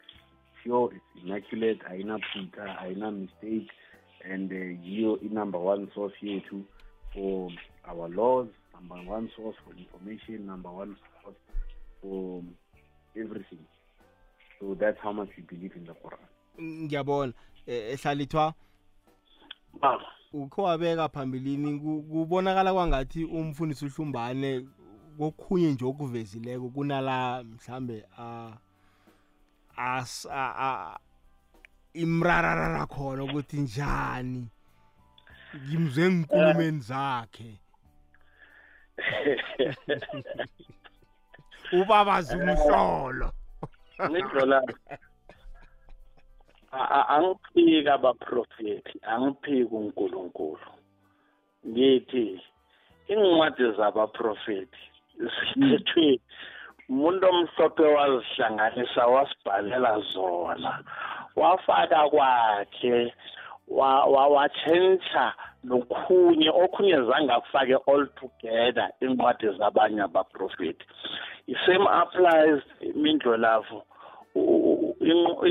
[0.63, 3.69] Pure it's immaculate ayina phutha ayina mistake
[4.23, 6.63] and uh, yiyo i-number one source yethu
[7.13, 7.51] for
[7.87, 11.35] our laws number one source for information number one source
[12.01, 12.43] for
[13.15, 13.65] everything.
[14.59, 16.19] So that's how much we believe in the quran.
[16.59, 17.33] Ngiyabona.
[17.67, 18.53] Ehlalithwa
[20.33, 24.65] ukho wabeka phambilini kubonakala kwangathi umfundisi uhlumbane
[25.17, 28.51] kokhunye nje okuvezileko kunala mhlambe a
[29.77, 30.27] as
[31.93, 34.47] imrararara khona ukuthi njani?
[35.55, 37.59] Ngimzwe enkulumeni zakhe.
[41.79, 43.31] Ubabazi umhlolo.
[44.09, 44.63] Ngidlola
[47.13, 50.69] angiphiki abaprofethi angiphiki uNkulunkulu.
[51.67, 52.41] Ngithi
[53.07, 54.90] incwadi zabaprofethi
[55.21, 56.19] zithethwe
[56.89, 60.71] umuntu omhlophe wazihlanganisa wasibhalela zona.
[61.35, 63.13] Wafaka kwakhe
[64.35, 70.85] watshentsha nokhunye okhunye zange akufake all together incwadi zabanye abaprofethi
[71.47, 73.83] i-same applies imindlo lavo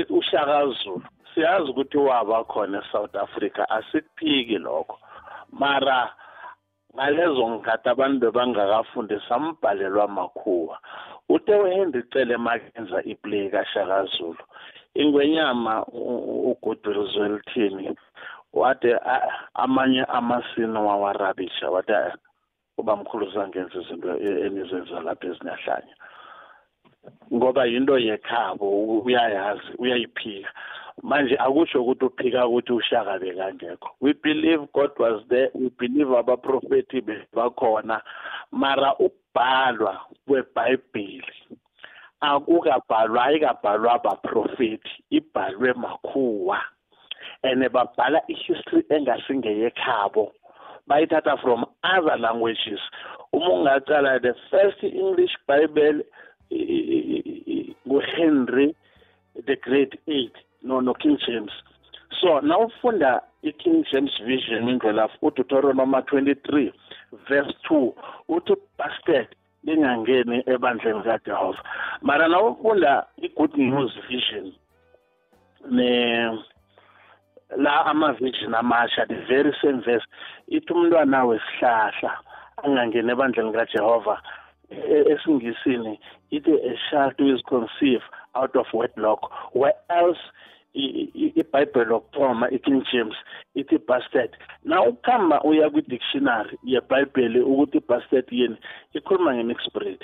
[0.09, 1.03] ushaka zulu.
[1.33, 4.99] Siyazi ukuthi waba khona e-south africa asikuphiki lokho.
[5.51, 6.13] Mara
[6.95, 10.79] ngalezo ngikhathi abantu bebangakafundi sambhalelwa makhuwa.
[11.29, 14.43] Ute uhenry cele makenza iplay kashaka zulu
[14.95, 15.85] ingwenyama
[16.51, 17.95] ugoodwill zwelithini
[18.53, 18.99] wade
[19.53, 21.95] amanye amasini wawarabisha wade
[22.77, 25.95] uba mkhulu zangenza izinto enizenza lapha ezinahlanya
[27.33, 28.67] ngoba yinto yekhabo
[29.05, 30.49] uyayazi uyayiphika.
[31.03, 37.03] Manje akusho ukuthi uphika ukuthi ushaka bekangekho we believe god was there we believe abaprofeti
[37.33, 38.01] bakhona
[38.51, 41.33] mara ukubhalwa kwebhayibheli
[42.21, 46.59] akukabhalwa ayikabhalwa abaprofeti ibhalwe makhuwa.
[47.43, 50.31] And babhala i-history engasingeyekhabo
[50.87, 52.79] bayithatha from other languages.
[53.33, 56.03] Uma ungacala the first english bible
[57.87, 58.75] nguhenry
[59.47, 60.35] the great eight.
[60.63, 61.51] No no King James.
[62.21, 66.73] So nawufunda i-King James Version indlelafu uDeuteronomy 23
[67.29, 67.93] verse 2
[68.29, 69.27] uthi bastard
[69.63, 71.63] lingangeni ebandleni kaJehova.
[72.01, 74.53] Mara nawufunda i-Good News Vision
[75.69, 76.37] ne
[77.57, 80.05] la ama-vision amasha the very same verse
[80.47, 82.17] ithi umntwana wesihlahla
[82.63, 84.21] angangeni ebandleni kaJehova
[84.69, 85.99] e-, esingisini
[86.31, 88.03] ithi a child who is conceived
[88.35, 90.19] out of wedlock where else
[90.73, 93.15] ibhayibheli lokuthoma i-king james
[93.55, 94.31] ithi bastard
[94.63, 98.57] na ukuhamba uya kwi-dictionary yebhayibheli ukuthi i-bastard yini?
[98.93, 100.01] Ikhuluma nge-mixed breed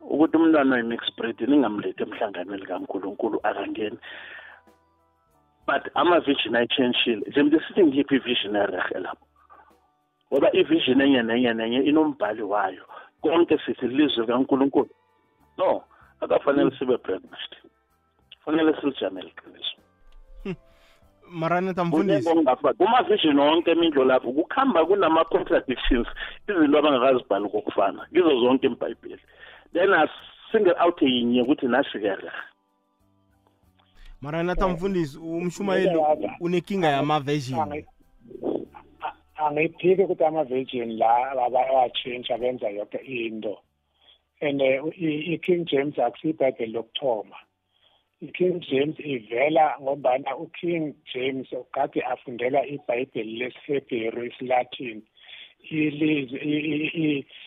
[0.00, 3.98] ukuthi umntwana oyi-mixed breed ningamlethi emhlanganweni kankulunkulu akangeni.
[5.66, 7.22] But ama-vision ayitshentshile.
[7.28, 9.26] Njengoba sithi ngiyiphi i-vision erehe lapho?
[10.32, 12.84] Ngoba i-vision enye nenye nenye inombhali wayo.
[13.22, 14.90] Konke sithi lizwe kankulunkulu
[15.58, 15.84] no.
[16.24, 17.54] Akafanele sibe brainwashed
[18.44, 19.74] fanele silijamele iqiniso
[21.30, 22.30] marana tamfundisi
[22.78, 26.06] kuma-vision wonke emindlo lapho kukuhamba kunama-contradictions
[26.48, 29.22] izinto abangakazibhali kokufana kizo zonke embhayibheli
[29.72, 32.32] then asingle out yinye ukuthi nasikereh
[34.20, 35.98] mara nathi mfundisi umshumayeli
[36.40, 37.60] unekinga yama-version.
[37.60, 37.86] Angi-
[39.02, 43.58] a- angiphiki ukuthi ama-virgin la bayawatshintsha benza yonke into.
[44.44, 47.38] And i-king james akusiyibhayibheli lokuthoma.
[48.22, 55.02] I-king james ivela ngombana uking james kade afundela ibhayibheli lesihebheru isilatin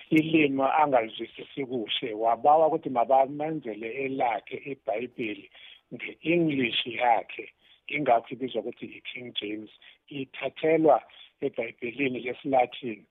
[0.09, 2.13] ilimi angalizwisisi kuhle.
[2.13, 5.49] Wabawa ukuthi mabamenzele elakhe ibhayibheli
[5.93, 7.45] nge-english yakhe
[7.87, 9.69] ingakho ibizwa ukuthi i-king james.
[10.09, 11.01] Ithathelwa
[11.41, 13.05] ebhayibhelini lesilatin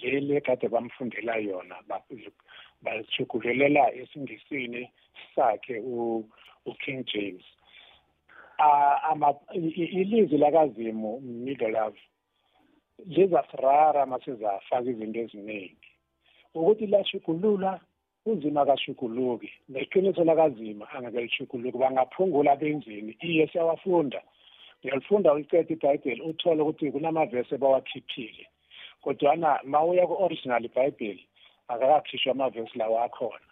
[0.00, 1.76] leli ekade bamfundela yona
[2.82, 4.90] ba- balishugululela esingisini
[5.34, 6.24] sakhe u-
[6.66, 7.42] uking james.
[8.58, 11.98] Ah, ama- i- i- ilizwi lakazimu middle love
[13.06, 15.76] lizasirara masizafaka izinto eziningi.
[16.54, 17.80] Ukuthi lashugulula
[18.26, 24.22] unzima kashuguluki neqiniso lakazima angeke lishuguluki bangaphungula benzini iye siyawafunda.
[24.84, 28.46] Uyalifunda uliceda ibhayibheli uthole ukuthi kunamavesi ebawakhiphile
[29.02, 31.26] kodwana ma uya ku-original ibhayibheli
[31.72, 33.46] akakakhishwa amavesi lawa akhona.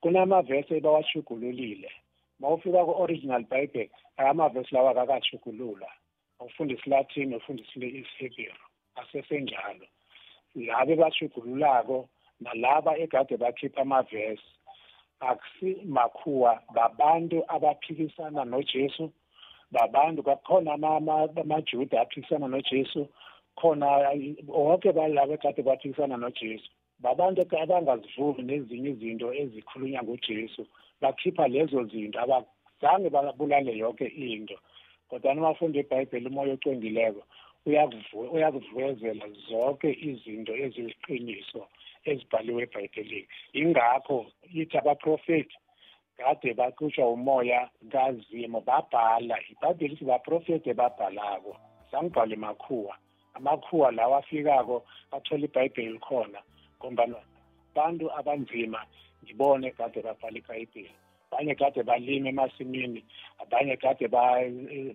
[0.00, 1.90] Kunamavesi ebawashugululile.
[2.40, 5.88] Ma ufika ku-original bible amavesi lawa akakashugulula.
[6.40, 8.60] Ufunda isilatin ufunda isihebheru
[8.96, 9.86] asesenjalo.
[10.54, 12.08] Laba bashugululako
[12.40, 14.42] nalaba egade bakhipha amavesi
[15.20, 19.12] akusi makhuwa babantu abaphikisana nojesu
[19.72, 20.22] babantu
[20.70, 23.08] ama- amajuda aphikisana nojesu
[23.56, 23.86] khona
[24.48, 26.70] wonke balabo ekade baphikisana nojesu.
[27.00, 30.66] Babantu abangazivumi nezinye izinto ezikhulunywa ngujesu
[31.00, 32.18] bakhipha lezo zinto.
[32.20, 34.56] Abazange babulale yonke into.
[35.08, 37.22] Kodwa namafundo ebhayibheli umoya ocwengileko
[37.66, 41.62] uyakuvu- uyakuvezela zonke izinto eziliqiniso
[42.04, 45.56] ezibhaliwe ebhayibhelini yingakho ithi abaprofethi
[46.16, 49.36] kade baqutshwa umoya kazimo babhala.
[49.52, 51.52] Ibhayibheli ithi baprofethi babhalako
[51.90, 52.94] sangibhala emakhuwa
[53.36, 54.76] amakhuwa lawa afikako
[55.12, 56.40] athola ibhayibheli khona.
[56.78, 57.16] Ngombana
[57.74, 58.80] bantu abanzima
[59.24, 60.90] ngibone kade babhala ibhayibheli
[61.32, 63.04] abanye kade balima emasimini
[63.42, 64.40] abanye kade ba-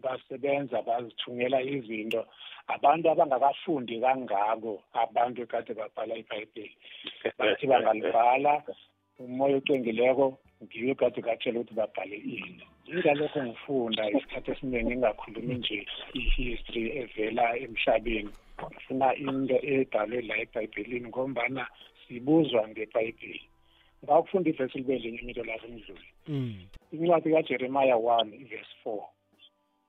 [0.02, 2.26] basebenza bazithungela izinto.
[2.68, 6.76] Abantu abangakafundi kangako abantu kade babhala ibhayibheli
[7.38, 8.64] bathi bangalibhala
[9.20, 12.64] umoya ocengileko ngiyo kade katshela ukuthi babhale ini.
[12.92, 15.80] Ingalokho ngifunda isikhathi esiningi ngingakhulumi nje
[16.20, 18.32] i-history evela emhlabeni.
[18.72, 21.64] Ngifuna into ebhalwe la ebhayibhelini ngombana
[22.02, 23.46] sibuzwa ngebhayibheli.
[24.04, 26.68] Ngakufunda ivesi libe linye imito ngidlule Mm.
[26.92, 29.04] incwadi kajeremiya 1 verse 4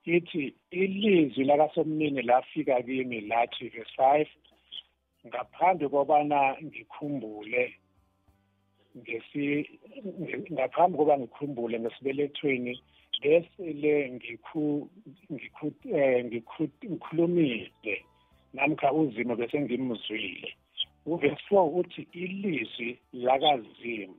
[0.04, 4.26] ithi ilizwi lakasomnini lafika kimi lathi verse 5
[5.26, 7.74] ngaphambi kobana ngikhumbule
[8.98, 9.68] ngesi
[10.20, 12.82] nge- ngaphambi koba ngikhumbule ngesibelethweni
[13.22, 14.88] besele ngikhu
[15.94, 18.04] eh, ngikhu ngikhulumile
[18.54, 20.54] namkha uzimo bese ngimzwile
[21.06, 24.16] uverse 4 uthi ilizwi lakazimu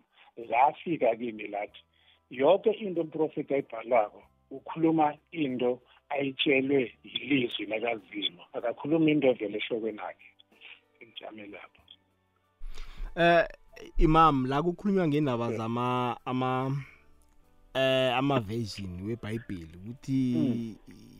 [0.49, 1.81] lafika kimi lathi
[2.29, 10.27] yonke into umprofeti ayibhalako ukhuluma into ayitshelwe yilizwi lakazimu akakhuluma into evele ehlokweni akhe
[11.01, 11.81] ngijame lapho.
[13.15, 13.45] Eh
[13.97, 16.77] imam la kukhulunywa ngendaba zama ama
[17.73, 20.75] eh ama version weBhayibheli ukuthi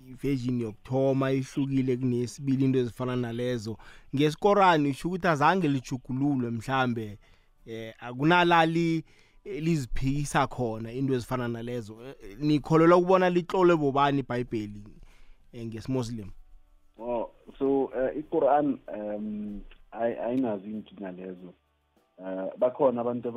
[0.09, 3.77] iversion yokuthoma ihlukile kunesibili into ezifana nalezo.
[4.15, 7.17] Ngesikorani usho ukuthi azange lijugululwe mhlambe
[7.65, 9.03] eh akunalali
[9.45, 11.97] liziphikisa khona into ezifana nalezo.
[12.07, 14.83] Eh, nikholelwa ukubona litlole bobani iBhayibheli
[15.53, 16.29] eh, ngesimuslim
[16.99, 17.29] Oh,
[17.59, 21.53] so uh, iQuran um ay- ayinazo inkinga lezo.
[22.19, 23.27] Uh, bakhona abantu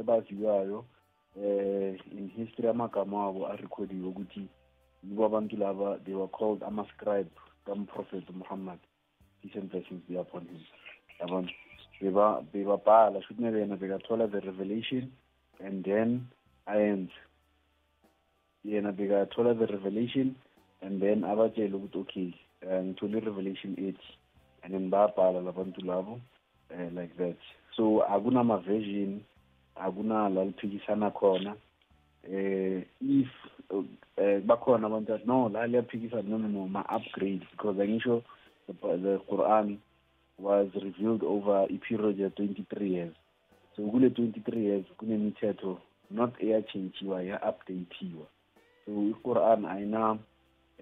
[0.00, 0.84] ebaziwayo
[1.36, 4.48] eh in history amagama abo arekhodiwe ukuthi
[5.04, 7.30] yibo abantu laba they were called ama-scribe
[7.66, 8.78] kamprophet Muhammad.
[9.42, 10.64] Peace and blessings be upon him.
[11.20, 11.50] Yabona?
[12.00, 15.12] Beba bebabhala shuthi yena bekathola the revelation
[15.60, 16.28] and then
[16.66, 17.12] ayenze.
[18.66, 20.34] Yena bekathola the revelation
[20.82, 22.34] and then abatshele ukuthi okay
[22.66, 24.10] uh, ngithole i-revelation ethi
[24.62, 26.20] and then bayabhala labantu labo
[26.74, 27.36] uh, like that
[27.80, 29.20] so akunama-version
[29.76, 31.56] akuna liphikisana khona.
[32.30, 33.28] Eh if
[34.18, 38.22] eh bakhona abantu no la liyaphikisana no no no ma-upgrade because angisho
[38.68, 39.78] the, quran
[40.38, 43.14] was revealed over i-period ya 23 years.
[43.76, 48.26] So kule 23 years kunemithetho not eyachenjiwa ya-updateiwa.
[48.84, 50.18] So i-quran ayina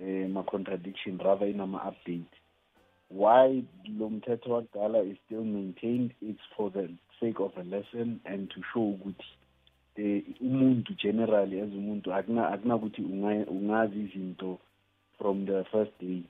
[0.03, 2.35] um ma-contradiction rather inama-update
[3.11, 3.63] why
[3.99, 6.89] lo mthetho wakudala is still maintained it's for the
[7.21, 9.27] sake of a lesson and to show ukuthi
[9.97, 14.59] the umuntu generally as umuntu akuna akunakuthi unga- ungazi izinto
[15.19, 16.23] from the first day.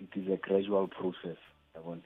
[0.00, 1.38] It is a gradual process
[1.74, 2.00] yabona?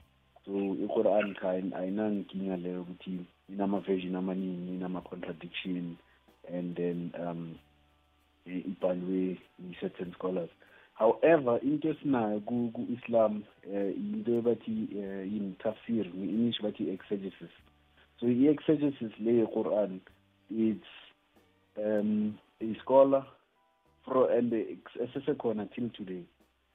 [0.45, 5.97] So iquran kha ayinankinga leyo ukuthi inama-version amaningi inama-contradiction
[6.53, 7.59] and then um
[8.47, 9.39] i- ibhalwe
[9.71, 10.51] i-certain scholars
[10.95, 17.51] however into esinayo ku- ku-islam um into bathi um yini tafsir nge-english bathi exegesis
[18.21, 20.01] so i-exegesis le ye-quran
[20.51, 20.93] it's
[21.79, 23.25] um a scholar
[24.05, 26.23] fro and esesekhona till today.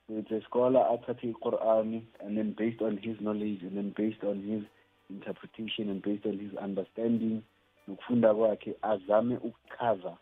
[0.07, 4.23] So it's a scholar athathe i-quran and then based on his knowledge and then based
[4.23, 4.63] on his
[5.09, 7.43] interpretation and based on his understanding
[7.87, 10.17] nokufunda kwakhe azame ukuchaza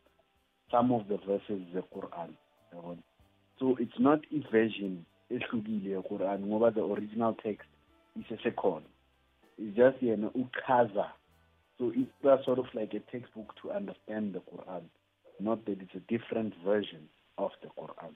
[0.72, 2.34] some of the verses ze-quran.
[2.74, 3.02] Yabona
[3.60, 7.70] so it's not i-version ehlukile ye-quran ngoba the original text
[8.20, 8.86] isesekhona.
[9.58, 11.12] It's just yena uchaza.
[11.78, 14.84] So it's sort of like a textbook to understand the quran
[15.40, 18.16] not that it's a different version of the quran.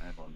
[0.00, 0.34] Yabona.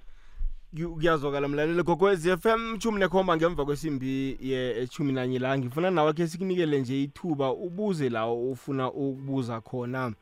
[0.77, 1.83] Ku- kuyazwakala mlaleli.
[1.83, 7.03] Gokwez f m chumi nekhomba ngemva kwesimbi yechumi nanye la ngifuna nawe khe sikunikele nje
[7.03, 10.13] ithuba ubuze lawo ufuna ukubuza khona.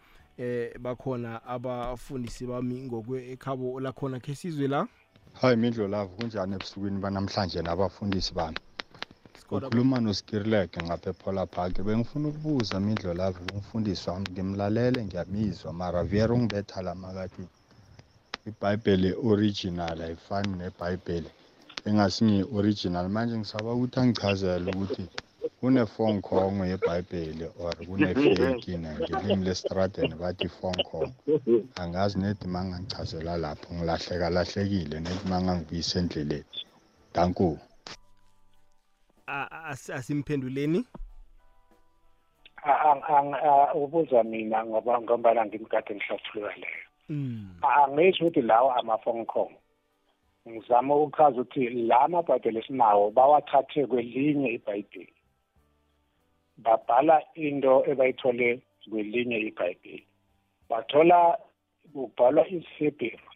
[0.40, 4.80] Eh bakhona abafundisi bami ngokwe ekhabo lakhona khe sizwe la?
[5.40, 8.56] Hayi mindlo lavo kunjani ebusukwini banamhlanje nabafundisi bami?
[9.40, 16.04] Skoda- ukhuluma noskirleke ngapha ephola park bengifuna ukubuza mindlo lavo umfundisi wami ngimlalele ngiyamizwa mara
[16.04, 17.44] vere ungibetha la makathi
[18.48, 21.30] ibhayibheli original ayifani nebhayibheli
[21.86, 25.04] engasingi-original manje ngisaba ukuthi angichazele ukuthi
[25.60, 31.12] kune-phone kong yebhayibheli or kune-fake ngelimi lesitradeni bathi phone kong
[31.80, 36.44] angazi nedi ma ngangichazela lapho ngilahleka lahlekile nedi ma ngangibuyisa endleleni.
[37.14, 37.58] Danku
[39.26, 40.84] A- a- as- asimphenduleni?
[42.64, 46.84] A- ang- ang- ah, ubuza mina ngoba ngombana ngimkade ngihlathulula leyo.
[47.08, 47.56] Mm.
[47.62, 49.50] angisho ukuthi lawo ama-phone call.
[50.48, 55.14] Ngizama ukuchaza ukuthi la mabhayibheli esinawo bawathathe kwelinye ibhayibheli.
[56.64, 58.48] Babhala into ebayithole
[58.90, 60.06] kwelinye ibhayibheli.
[60.70, 61.38] Bathola
[61.92, 63.28] kubhalwa isihebheru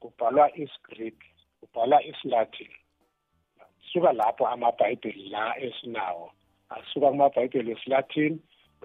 [0.00, 1.18] kubhalwa isgreek
[1.60, 2.72] kubhalwa isilatin
[3.92, 6.32] suka lapho amabhayibheli la esinawo
[6.68, 8.32] asuka kumabhayibheli esilatin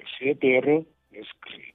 [0.03, 1.74] isihebheru nesigreek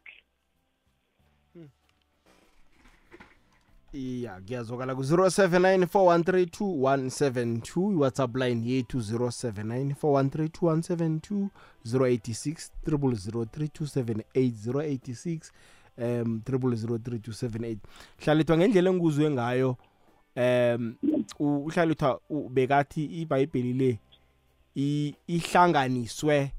[3.92, 11.48] iya kuyazwakala ku-079 4132172 iwhatsapp line yethu 079 4132172
[11.86, 15.50] 086 0003278 086
[15.98, 17.76] um 0003278
[18.24, 19.76] hlalethwa ngendlela engikuzwe ngayo
[20.36, 20.94] um
[21.38, 22.20] uhlalethwa
[22.50, 23.98] bekathi ibhayibheli le
[24.76, 26.52] i- ihlanganiswe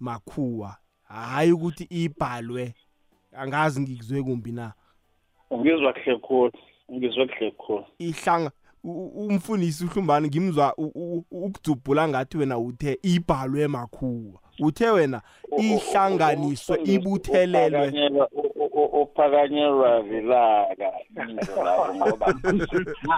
[0.00, 0.76] makhuwa.
[1.08, 2.74] Hayi ukuthi ibhalwe.
[3.32, 4.72] Angazi ngikuzwe kumbi na?
[5.50, 6.52] Ungizwa kuhle khulu.
[6.88, 8.50] Ungizwe kuhle khulu ihlanga
[8.84, 14.40] u- u- umfundisi uhlumbani ngimzwa u- u- u- ukudzubhula ngathi wena uthe ibhalwe makhuwa.
[14.60, 15.22] Uthe wena
[15.58, 17.88] ihlanganiswe ibuthelelwe.
[17.88, 22.34] Uphakanyelwa- u- u- u- uphakanyelwa vilaka indlelabo ngoba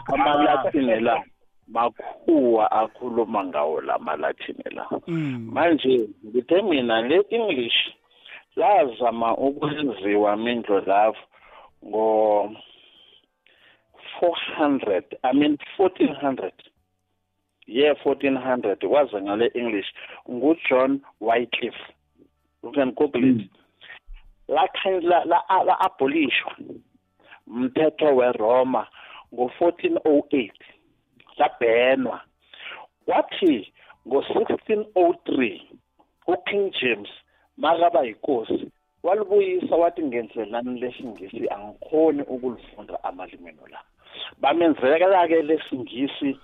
[0.07, 1.25] amalathini la?
[1.69, 4.87] Makhuwa akhuluma ngawo la malathini la.
[5.07, 5.51] Mm.
[5.53, 7.77] manje ngithe mina le english
[8.57, 11.17] lazama ukwenziwa mindlo lavo
[11.87, 12.51] ngo
[14.21, 16.53] 400 i mean 1400
[17.67, 19.87] yeah 1400 waze ngale english.
[20.31, 21.93] Ngujohn wycliffe.
[22.63, 23.51] You can google it.
[24.49, 26.57] Lakha- la la la abolishwa
[27.47, 28.87] umthetho weroma
[29.35, 30.51] ngo-1408
[31.37, 32.21] labhenwa.
[33.07, 33.73] Kwathi
[34.09, 35.61] ngo-1603
[36.27, 37.09] uking james
[37.57, 38.71] makaba yinkosi
[39.03, 43.81] walibuyisa wathi ngenzelani lesingisi angikhoni ukulifunda amalimeno la.
[44.41, 46.39] Bamenzekela-ke lesingisi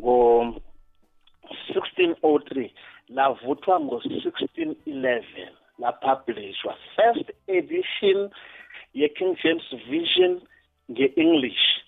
[0.00, 2.70] ngo-1603
[3.08, 5.48] lavuthwa ngo-1611
[5.78, 6.76] lapublishwa.
[6.96, 8.30] First edition
[8.94, 10.40] ye-king james vision
[10.90, 11.82] nge-english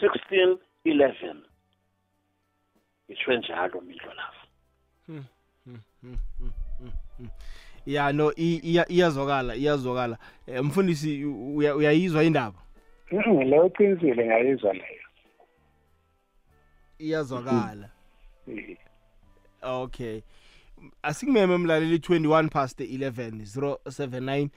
[0.00, 1.36] 1611
[3.08, 4.46] itshwe njalo mindlo lapho
[7.86, 10.18] ya no i- iya- iyazwakala iyazwakala.
[10.46, 12.58] Eh, mfundisi u- uya- uyayizwa indaba?
[12.58, 12.64] Mm,
[13.10, 15.02] leyo uqinisile ngiyayizwa leyo.
[16.98, 17.90] Iyazwakala.
[18.48, 18.76] Eh.
[19.62, 20.20] okay.
[21.02, 24.48] Asikumeme mlaleli 21 past 11 079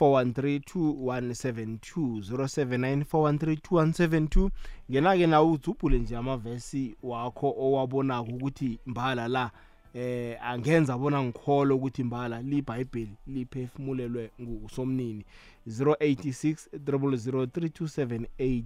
[0.00, 4.50] 4132172 079 4132172
[4.90, 9.50] ngena-ke nawe udzubhule nje amavesi wakho owabonako ukuthi mbala la
[9.94, 15.24] eh angenza bona ngikhole ukuthi mbala libhayibheli liphefumulelwe ngusomnini
[15.66, 18.64] 086 00328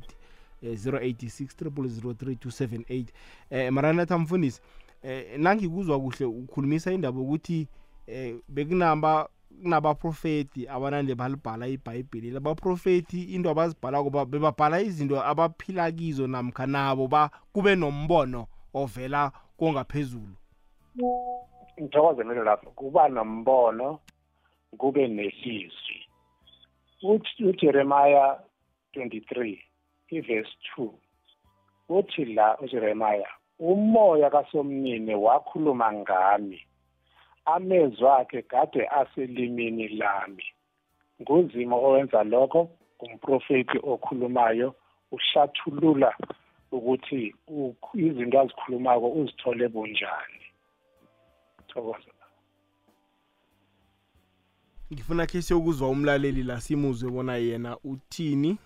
[0.62, 3.04] 086 00328
[3.50, 4.60] eh marana thamfundisi
[5.02, 7.68] eh nangikuzwa kuhle ukhulumisa indaba ukuthi
[8.06, 9.28] eh bekunamba
[9.62, 12.30] kunabaprofeti abanande balibhala ibhayibheli.
[12.30, 20.34] Labaprofeti into abazibhalako ba- bebabhala izinto abaphila kizo namkha nabo ba kube nombono ovela kongaphezulu.
[21.80, 22.70] Ngithokozele lapho.
[22.70, 23.98] Kuba nombono
[24.78, 26.03] kube nelizwi
[27.04, 28.38] uthi uJeremiah
[28.96, 29.58] 23
[30.10, 30.88] iverse 2
[31.88, 36.60] uthi la uJeremiah umoya kasomnini wakhuluma ngami
[37.44, 40.44] amezwi akhe kade aselimini lami.
[41.20, 44.74] Nguzimo owenza lokho umprofeti okhulumayo
[45.12, 46.10] uhlathulula
[46.72, 47.34] ukuthi
[47.94, 50.44] izinto azikhulumako uzithole bunjani.
[51.68, 52.13] Thokoza.
[54.92, 58.58] Ngifuna khe siyokuzwa umlaleli la simuzwe bona yena uthini.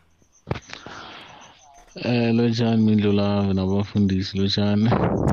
[1.94, 4.88] Eh lotshani mindlulave nabafundisi lotshani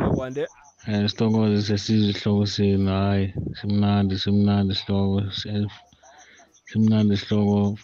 [0.06, 0.44] akwande
[0.88, 5.68] eh sithokoze sesizwe isihloko senu hayi simnandi simnandi isihloko si-
[6.70, 7.78] simnandi isihloko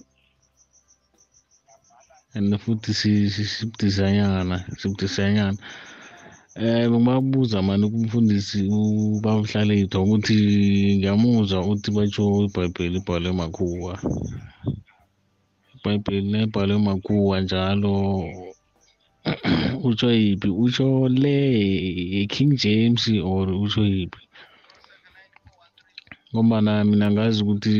[2.35, 5.57] and futhi si- si- sibudisanyana sibudisanyana
[6.59, 10.35] eh bengibabuza mani kumfundisi ubabhlale yitho ukuthi
[10.97, 13.93] ngiyamuzwa uthi batsho ibhayibheli ibhalwe makhuwa.
[15.75, 17.95] Ibhayibheli nebhalwe makhuwa njalo
[19.87, 20.49] utsho yiphi?
[20.63, 20.87] Utsho
[21.23, 21.37] le
[22.33, 24.23] King James or utsho yiphi?
[26.31, 27.73] Ngombana mina ngazi ukuthi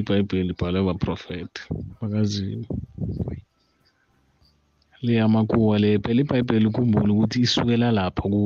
[0.00, 1.60] ibhayibheli ibhalwe abaprofeti
[2.00, 2.66] bakazimu
[5.04, 8.42] le amakhuwa le phela ibhayibheli ukhumbule ukuthi isukela lapha ku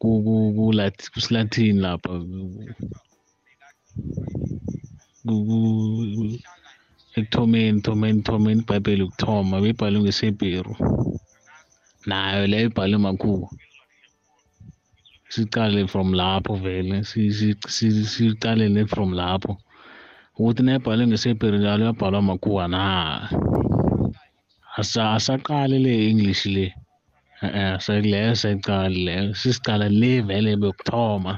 [0.00, 2.12] ku ku kulat kusilathini lapha
[5.26, 6.38] ku ku-
[7.18, 10.74] ekuthomeni thomeni thomeni ibhayibheli ukuthoma beyibhalwe ngesebheru
[12.08, 13.48] nayo leyo ibhalwe makhuwa
[15.32, 19.52] siqale from lapho vele si- si- si- siqalele from lapho.
[20.38, 22.82] Ukuthi nayibhalwe ngesebheru njalo yabhalwa makhuwa na?
[24.80, 26.66] Asaqali le english le.
[27.42, 27.76] Eh
[28.12, 31.32] leyo sayiqali leyo sisiqala le vele bekuthoma.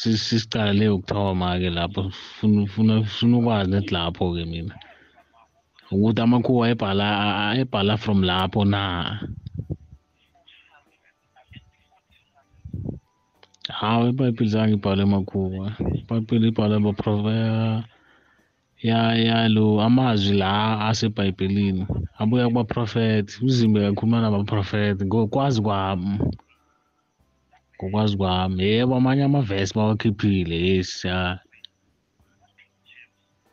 [0.00, 2.02] Si- sisiqala le yokuthoma ke lapho
[2.36, 4.74] funa funa funa ukwazi nethi lapho ke mina.
[5.92, 7.06] Ukuthi amakhuwa ayibhala
[7.50, 8.82] ayibhala from lapho na?
[13.78, 15.66] Hawu ibhayibheli zange ibhalwe makhuwa
[16.00, 17.84] ibhayibheli ibhalwe abaprofeta ya
[18.82, 21.86] yalo amazwi la asebhayibhelini
[22.18, 26.18] abuya kubaprofethi uzimbe kakhuluma nabaprofethi ngokwazi kwami.
[27.76, 28.62] Ngokwazi kwami.
[28.64, 31.38] Yebo amanye amavesi bawakhiphile yes ya.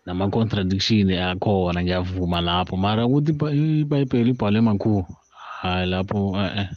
[0.05, 2.77] Nama-contradiction akhona ngiyavuma lapho.
[2.77, 5.03] Mara ukuthi iba- ibhayibheli ibhalwe makhuwa
[5.61, 6.69] hayi lapho eh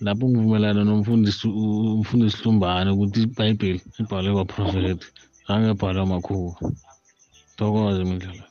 [0.00, 5.06] lapho ngivumelana nomfundisi u- umfundisi Hlumbane ukuthi ibhayibheli ibhalwe abaprofethi
[5.48, 6.54] zange yabhalwa makhuwa
[7.56, 8.44] thokoze mindlela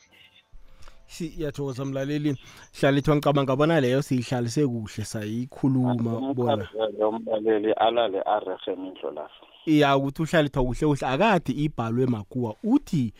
[1.11, 2.35] siyathokoza mlaleli.
[2.79, 6.67] Hlalithwa ngicabanga bona leyo siyihlalise kuhle sayikhuluma bona.
[7.07, 13.13] umlaleli alale arehe mindlolafa iya ukuthi uhlalithwa kuhle kuhle akade ibhalwe makuwa uthi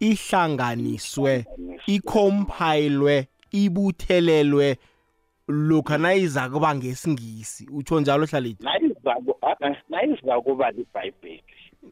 [0.00, 1.44] ihlanganiswe
[1.86, 4.76] ikhompayilwe ibuthelelwe
[5.48, 7.68] lokha nayiza kuba ngesingisi.
[7.72, 11.42] Utsho njalo hlalithi nayizaku ah, nayizakuba libhayibheli.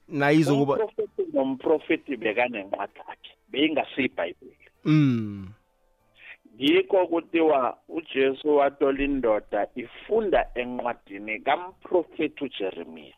[0.09, 5.49] Nayizokuba umprofeti nomprofeti bekanencwadi yakhe beyingasiyibhayibheli mm
[6.61, 13.15] yikho kuthiwa ujesu watola indoda ifunda encwadini kamprofeti ujeremiya.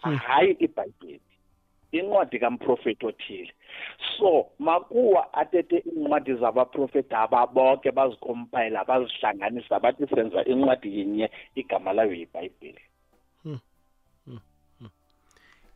[0.00, 1.20] Hayi ibhayibheli
[1.92, 3.52] incwadi kamprofeti othile.
[4.18, 12.80] So makuwa atete incwadi zabaprofeti ababoke bazikompayila bazihlanganisa bathi senza incwadi yinye igama layo yibhayibheli.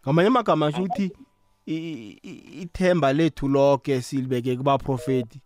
[0.05, 1.13] Ngamanye amagama asho ukuthi
[2.63, 5.41] ithemba lethu lonke silibeke kubaprofeti.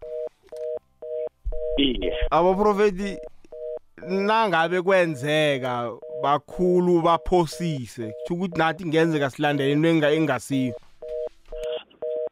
[1.76, 2.12] Iye.
[2.30, 3.18] Abaprofeti
[4.08, 5.92] nangabe kwenzeka
[6.22, 10.74] bakhulu baphosise kusho ukuthi nathi kungenzeka silandele into enga- engasiyo.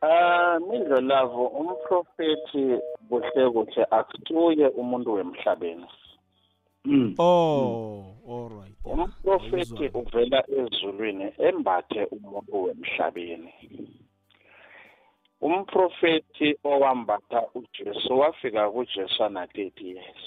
[0.02, 5.86] Ah mindlolavo umprofeti kuhle kuhle akusuye umuntu wemhlabeni.
[7.18, 13.52] Oh alright umprofeti uvela ezulwini embathe umuntu wemhlabeni.
[15.46, 20.24] Umprofeti owambatha ujesu wafika kujesu ana-30 years.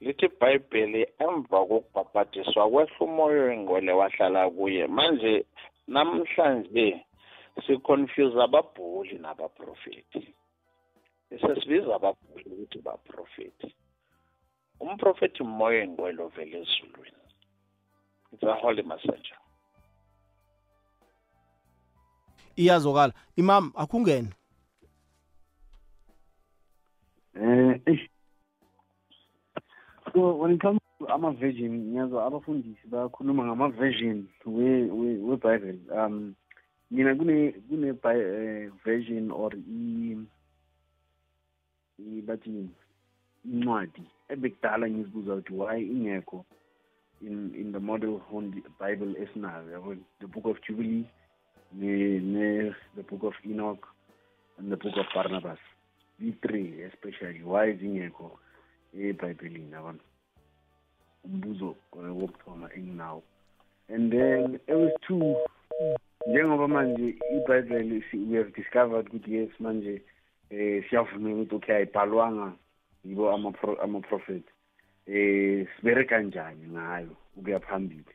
[0.00, 5.34] Lithi ibhayibheli emva kokubhabhadiswa kwehla umoya oyingcwele wahlala kuye manje
[5.94, 6.86] namhlanje
[7.66, 10.22] siconfuse ababhuli nabaprofeti
[11.40, 13.68] sesibiza ababhuli ukuthi baprofeti
[14.80, 17.16] umprofeti umoya oyingcwele ovela ezulwini.
[18.32, 19.36] It's a holy messenger
[22.56, 24.28] iyazokala imam akungene
[27.34, 28.08] Eh eish.
[30.12, 36.34] so when it comes to ama-version ngiyazwa abafundisi bakhuluma ngama-version we- we- weBible um
[36.90, 40.16] mina kune kune bi- eh, version or i
[41.98, 42.68] i- bathi
[43.52, 46.44] incwadi ebekudala ngizibuza ukuthi why ingekho
[47.20, 49.96] in in the model Holy bible esinayo yabo?
[50.20, 51.06] The book of jubilee
[51.72, 53.86] ne, ne the book of enoch
[54.58, 55.58] and the book of barnabas.
[56.20, 58.38] I-three especially why zingekho
[58.94, 60.04] ebhayibhelini abantu
[61.24, 63.22] umbuzo wokuthoma enginawo.
[63.88, 65.36] And then ewes two
[66.26, 70.02] njengoba manje ibhayibheli we have discovered ukuthi yes manje
[70.50, 72.52] eh siyavumela ukuthi okay ayibhalwanga
[73.08, 74.44] yibo ama-pro- ama-prophet
[75.06, 78.14] eh sibere kanjani ngayo ukuya phambili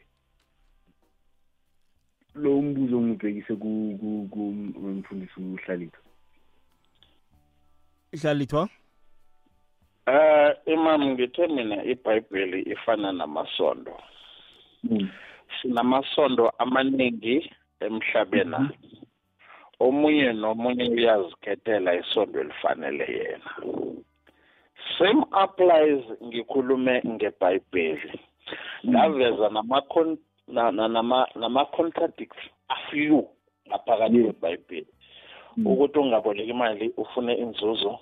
[2.35, 5.99] lo mbuzo ngibhekise kumfundisi uhlalipha
[8.11, 8.69] ihlalithwa
[10.05, 13.95] Eh imam ngithe mina iBhayibheli ifana namasondo.
[15.61, 18.69] Sinamasondo amaningi emhlabeni.
[19.79, 23.51] Omunye nomunye uyazikhethela isondo elifanele yena.
[24.97, 28.19] Same applies ngikhulume ngeBhayibheli.
[28.87, 29.81] Ngaveza nama
[30.47, 32.37] na- na- nama nama contradicts
[32.69, 33.27] a few
[33.67, 34.87] ngaphakathi kweBhayibheli.
[35.65, 37.99] Ukuthi ungaboleka imali ufune inzuzo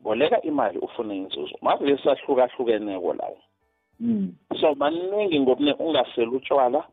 [0.00, 3.38] boleka imali ufune inzuzo mavesi ahlukahlukeneko lawo
[4.60, 6.84] so maningi ngobuningi ungasela utshwala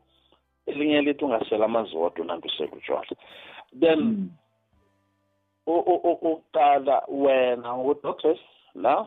[0.66, 3.06] elinye lithi ungasela amaziwodo nanti usela utshwala
[3.80, 4.30] then
[5.66, 8.34] u- u- u- uqala wena ukuthi okay
[8.74, 9.06] la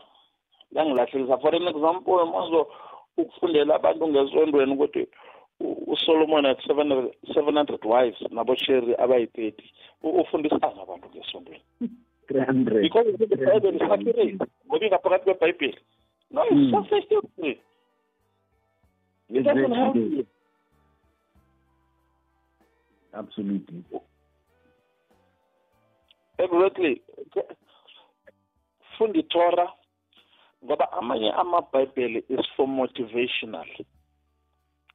[0.74, 2.66] yangilahlekisa for an example mazo
[3.16, 5.06] ukufundela abantu ngezondweni ukuthi
[5.60, 9.64] u- usolomon at seven hundred wives nabosheri abayi-thirty.
[10.02, 11.62] Ufundisana abantu ngesondweni.
[12.26, 15.78] Because the bible is accurate ngoba ingaphakathi kwebhayibheli.
[16.30, 17.60] No it's just a history.
[19.30, 20.26] It doesn't help you.
[23.12, 23.84] Absolutely.
[26.38, 27.02] Exactly.
[28.98, 29.72] Funda itora
[30.64, 33.66] ngoba amanye amabhayibheli is for motivational.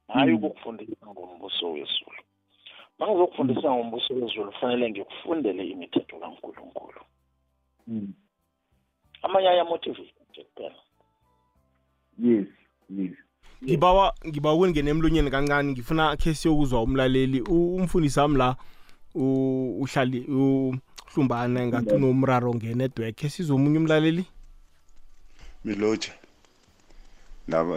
[0.08, 2.20] Hayi ukukufundisa ngombuso wezulu.
[2.98, 7.00] Ma ngizokufundisa ngombuso wezulu kufanele ngikufundele imithetho kankulunkulu.
[9.22, 10.74] Amanye ayamotivate nje kuphela.
[12.18, 12.46] Yes
[12.90, 13.12] yes.
[13.64, 17.40] Ngibawa ngibawa ukungena emlonyeni kancane ngifuna khe siyokuzwa umlaleli.
[17.40, 18.56] U- umfundisi wami la
[19.14, 24.24] u- uhlali uhlumbane ngathi unomraro ngenetwork khe sizwe omunye umlaleli?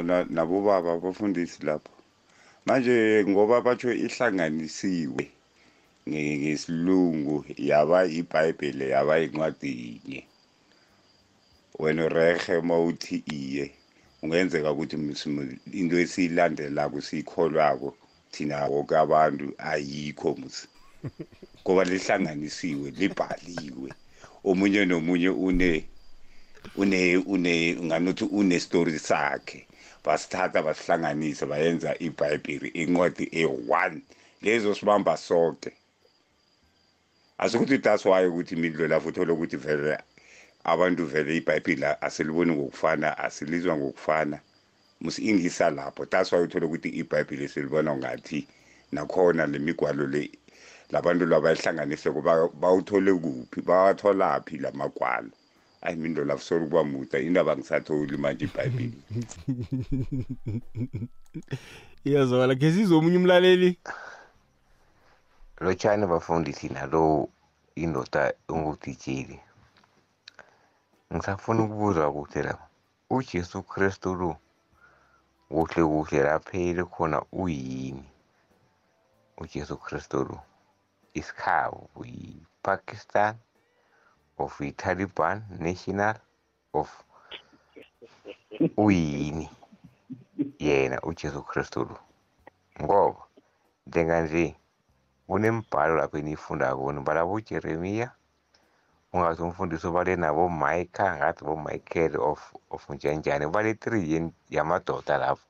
[0.03, 1.91] Na- nabobaba abafundisi lapho.
[2.65, 5.23] Manje ngoba batsho ihlanganisiwe
[6.07, 10.21] nge- ngesilungu yaba ibhayibheli yaba incwadi yinye.
[11.79, 13.71] Wena urehe uma uthi iye
[14.19, 14.95] kungenzeka ukuthi
[15.73, 17.95] into esiyilandelako siyikholwako
[18.31, 20.67] thina woke abantu ayikho musi
[21.61, 23.89] ngoba lihlanganisiwe libhaliwe.
[24.43, 25.85] Omunye nomunye une
[26.75, 29.67] une une nganothi une story sakhe.
[30.03, 34.01] Basithatha basihlanganisa bayenza ibhayibheli incwadi e-one
[34.41, 35.71] lezo sibamba sonke.
[37.39, 39.97] Asikuthi that's why ukuthi imidlo lapho uthole ukuthi vele
[40.63, 44.39] abantu vele ibhayibheli asiliboni ngokufana asilizwa ngokufana.
[45.01, 46.05] Musi ingisa lapho.
[46.05, 48.47] That's why uthole ukuthi ibhayibheli silibona ngathi
[48.91, 50.29] nakhona lemigwalo le
[50.91, 55.31] labantu labayihlanganise kuba bawuthole kuphi bawatholaphi lamagwalo
[55.85, 58.97] ayi mindo lapho solo kuba muda indaba ngisatholi manje ibhayibheli.
[62.07, 62.55] Iyazwakala.
[62.55, 63.79] Khe sizwe omunye umlaleli?
[65.63, 67.29] Lotshani bafundisi nalo
[67.75, 69.39] indoda engudijili
[71.13, 72.53] ngisafuna ukubuza ukuthi la
[73.09, 74.31] ujesu kristu lo
[75.49, 78.05] kuhle kuhle lapheli khona uyini?
[79.37, 80.37] Ujesu kristu lo
[81.19, 83.35] isikhabo yi-pakistan
[84.37, 86.15] of i-taliban national
[86.73, 86.89] of
[88.77, 89.49] uyini.
[90.59, 91.97] Yena ujesu kristu lo.
[92.81, 93.19] Ngoba
[93.87, 94.55] njenganje
[95.27, 98.11] kunembhalo lapho eniyifundako nibala bojeremiya
[99.13, 105.47] ungathi umfundisi ubale nabomike ngathi bomichael of of njanjani ubale three yen- yamadoda lapho.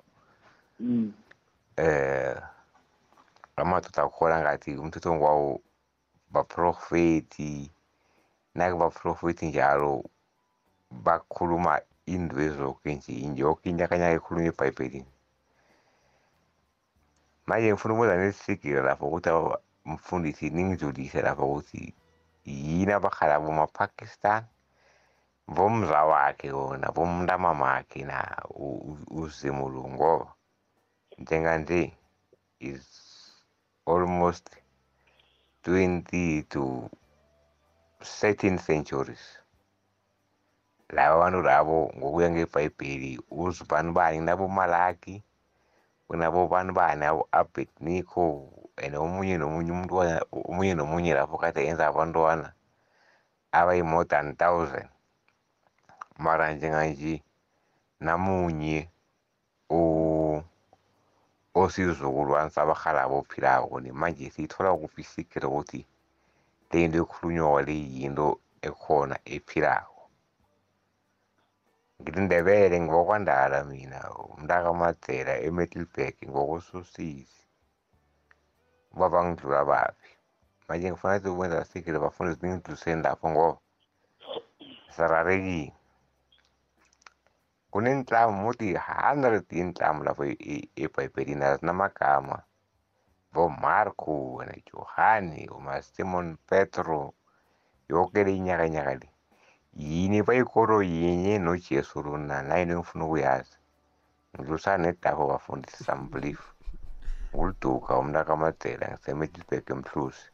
[0.80, 1.14] Mm.
[1.78, 2.38] eh
[3.56, 5.62] amadoda akhona ngathi umthetho ngwawo
[6.32, 7.72] baprofeti
[8.56, 10.04] nake baprofeti njalo
[11.06, 15.12] bakhuluma into ezoke nje yoke inyakanyaka ekhuluma ebhayibhelini
[17.48, 21.94] manje ngifuna ukubuza nesisigilo lapho ukuthi aba- mfundisi ningidlulise lapho ukuthi
[22.46, 24.44] yini abahala bomapakistan
[25.48, 30.34] bomza wakhe wona bomntamamakhe na u- u- uzimulu ngoba
[31.20, 31.82] njenganje
[32.60, 32.86] is
[33.86, 34.46] almost
[35.64, 36.90] 20 to
[38.04, 39.40] 13 centuries.
[40.90, 45.24] Laba bantu labo ngokuya ngebhayibheli uzibani bani kunabomalaki
[46.08, 52.54] kunabobani bani abednico and omunye nomunye umntwana omunye nomunye lapho kade enza abantwana
[53.52, 54.90] abayi-more than thousand.
[56.20, 57.24] Mara njenganje
[58.00, 58.90] namunye
[59.70, 60.44] o-
[61.56, 65.86] osizukulwane sabarhalabo ophilako nemanje siyithola kuphi isikiri ukuthi
[66.74, 68.28] le into ekhulunywako le yinto
[68.68, 70.02] ekhona ephilako
[72.00, 74.00] ngilindebele ngibokwandala mina
[74.34, 77.42] umntakamadzela emiddleburg ngokusosisi
[78.94, 80.12] ubaba ngidlula baphi
[80.68, 83.58] manje ukuthi ukwenza sikile bafundisi ningidluliseni lapho ngoba
[84.94, 85.74] sirarekile
[87.72, 92.38] kunenhlamu muthi hundred inhlamu lapho e- e- ebhayibhelini azinamagama
[93.34, 97.14] bomarco najohani umasimon petro
[97.90, 98.36] yoke le.
[98.36, 99.10] Inyakanyaka le
[99.74, 103.58] yini bayikoro yinye nojesu lona nayo engifuna ukuyazi
[104.36, 106.42] ngidlulisana nedapho bafundisi sambelief
[107.36, 110.26] nguliduka umntakamadzela ngisemiddleburg emhluzi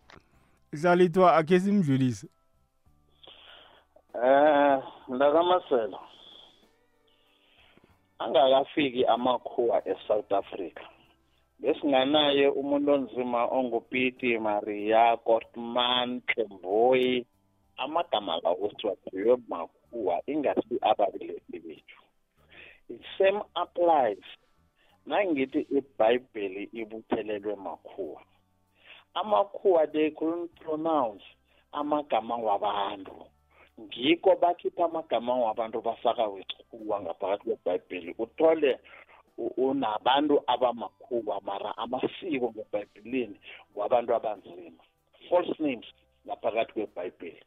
[0.71, 2.27] hlalithwa akhe simdlulise
[4.13, 5.99] Eh mntakamasela
[8.19, 10.83] angakafiki amakhuwa eSouth Africa.
[11.59, 17.25] Besinganaye umuntu onzima ongupiti maria kortman klemboyi
[17.77, 21.99] amagama la kuthiwa kuyo makhuwa ingasi ababelesi bethu.
[22.89, 24.23] It same applies.
[25.05, 28.21] Nangithi ibhayibheli ibuthelelwe makhuwa
[29.13, 31.23] amakhuwa they couldn't pronounce
[31.71, 33.25] amagama wabantu.
[33.79, 38.15] Ngikho bakhipha amagama wabantu bafaka wechukwa ngaphakathi kwebhayibheli.
[38.17, 38.79] Uthole u-
[39.57, 43.39] unabantu abamakhuwa mara amasiko ngebhayibhelini
[43.75, 44.83] wabantu abanzima.
[45.29, 45.85] False names
[46.27, 47.43] ngaphakathi kwebhayibheli.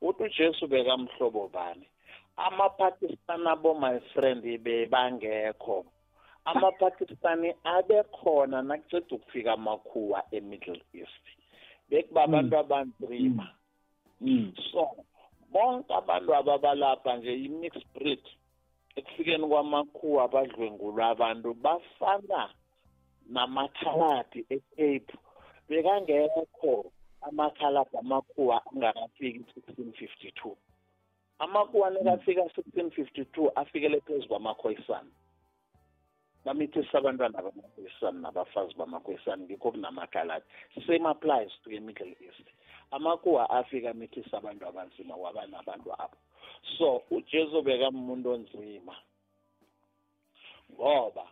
[0.00, 1.88] Uthi ujesu bekamhlobo bani?
[2.36, 5.84] Amapakistani abo my friend bebangekho.
[6.44, 11.24] Amapakistani abekhona nakuceda ukufika amakhuwa e-middle east.
[11.88, 13.48] Bekuba abantu abanzima.
[14.72, 14.96] So
[15.52, 18.22] bonke abantu ababalapha nje i-mixed breed.
[18.96, 22.50] Ekufikeni kwamakhuwa abadlwengulwa abantu bafana
[23.26, 25.12] namakhaladi ecape.
[25.68, 26.92] Bekangekho
[27.22, 29.44] amakhaladi amakhuwa angakafiki
[29.98, 30.56] fifty two.
[31.38, 35.10] Amakhuwa nekafika sixteen fifty two afikele phezu kwamakhoyisana
[36.44, 40.44] bamithisa abantwana bamakhoyisana nabafazi bamakhoyisana ngikho kunamakhaladi.
[40.86, 42.46] Same applies to the-middle east.
[42.90, 46.16] Amakhuwa afika amithisa abantu abanzima waba nabantu abo
[46.78, 48.96] so ujesu bekamuntu onzima
[50.72, 51.26] ngoba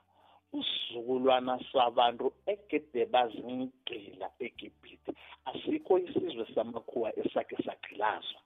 [0.53, 5.13] usizukulwana sabantu egede bazingqila egibhithe
[5.45, 8.41] asikho isizwe samakhuwa esakhe sagqilazwa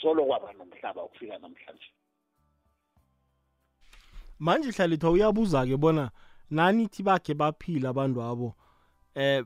[0.00, 1.90] solo kwaba nomhlaba ukufika namhlanje.
[4.38, 6.10] Manje hlalithwa uyabuza-ke bona
[6.50, 8.54] nanithi bakhe baphila abantu abo
[9.14, 9.44] eh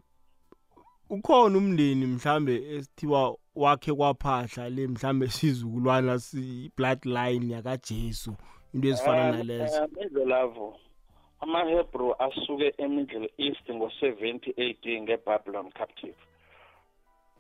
[1.10, 8.32] ukhona umndeni mhlambe esithiwa wakhe kwaphahla le mhlambe sizukulwana si-bloodline yakajesu
[8.74, 9.88] into ezifana nalezo.
[10.02, 10.66] indlelavo
[11.40, 16.18] amahebrew asuke emiddle east ngo-seventy AD ngebabylon captive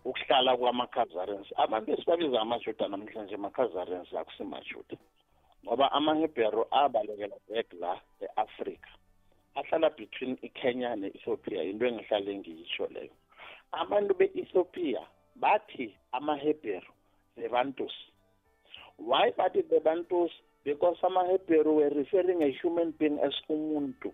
[0.04, 4.96] ukuhlala kwama-khazarians abantu esibabiza amajuda namhlanje ama-khazarians akusimajuda
[5.64, 7.92] ngoba amahebheru abalekela back la
[8.24, 8.90] e-afrika
[9.58, 13.14] ahlala between ikenya ne-ethiopia into engihlale ngiyisho leyo.
[13.72, 15.02] Abantu be-ethiopia
[15.40, 16.92] bathi amahebheru
[17.36, 17.92] the bantus
[18.98, 20.30] why bathi the bantus
[20.64, 24.12] because amahebheru were referring a human being as umuntu.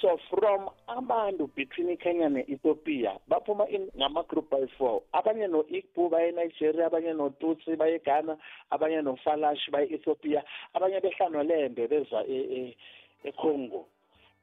[0.00, 7.76] So from abantu between ikenya ne-ethiopia baphuma in- ngama-group bayi-four abanye no-igbo baye-nigeria abanye notutsi
[7.76, 8.38] baye-ghana
[8.70, 10.42] abanye nofalash baye-ethiopia
[10.74, 12.76] abanye behlanwalembe beza e- e-
[13.24, 13.86] econgo.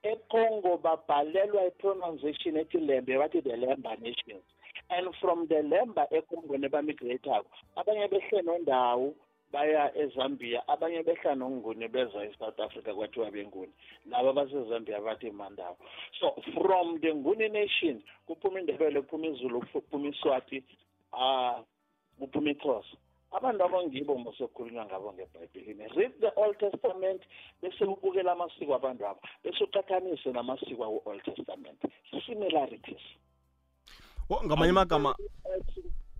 [0.03, 4.43] Econgo babhalelwa i-pronunciation ethi lembe bathi the lemba nations
[4.89, 9.13] and from the lemba ekongweni bamigrate-ako abanye behle nondawo
[9.51, 13.71] baya ezambia abanye behla nonguni beza e-south africa kwathiwa benguni.
[14.05, 15.77] Laba basezambia bathi mandawo
[16.19, 20.63] so from the nguni nation kuphuma indebele kuphuma izulu kuphuma iswati
[21.13, 21.59] uh
[22.19, 22.97] kuphuma ixhosa.
[23.31, 27.21] Abantu abangibo mosokhulunywa ngabo ngebhayibhelini read the old testament
[27.61, 31.79] bese ubukela amasiko abantu abo bese uqathanise namasiko awo-old testament.
[32.25, 33.03] Similarities.
[34.45, 35.15] Ngamanye amagama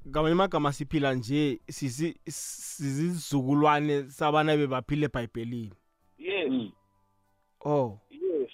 [0.07, 5.73] ngamanye amagama siphila nje sizizukulwane sabana bebaphila ebhayibhelini.
[6.17, 6.71] Yes.
[7.65, 7.99] Oh.
[8.09, 8.49] Yes.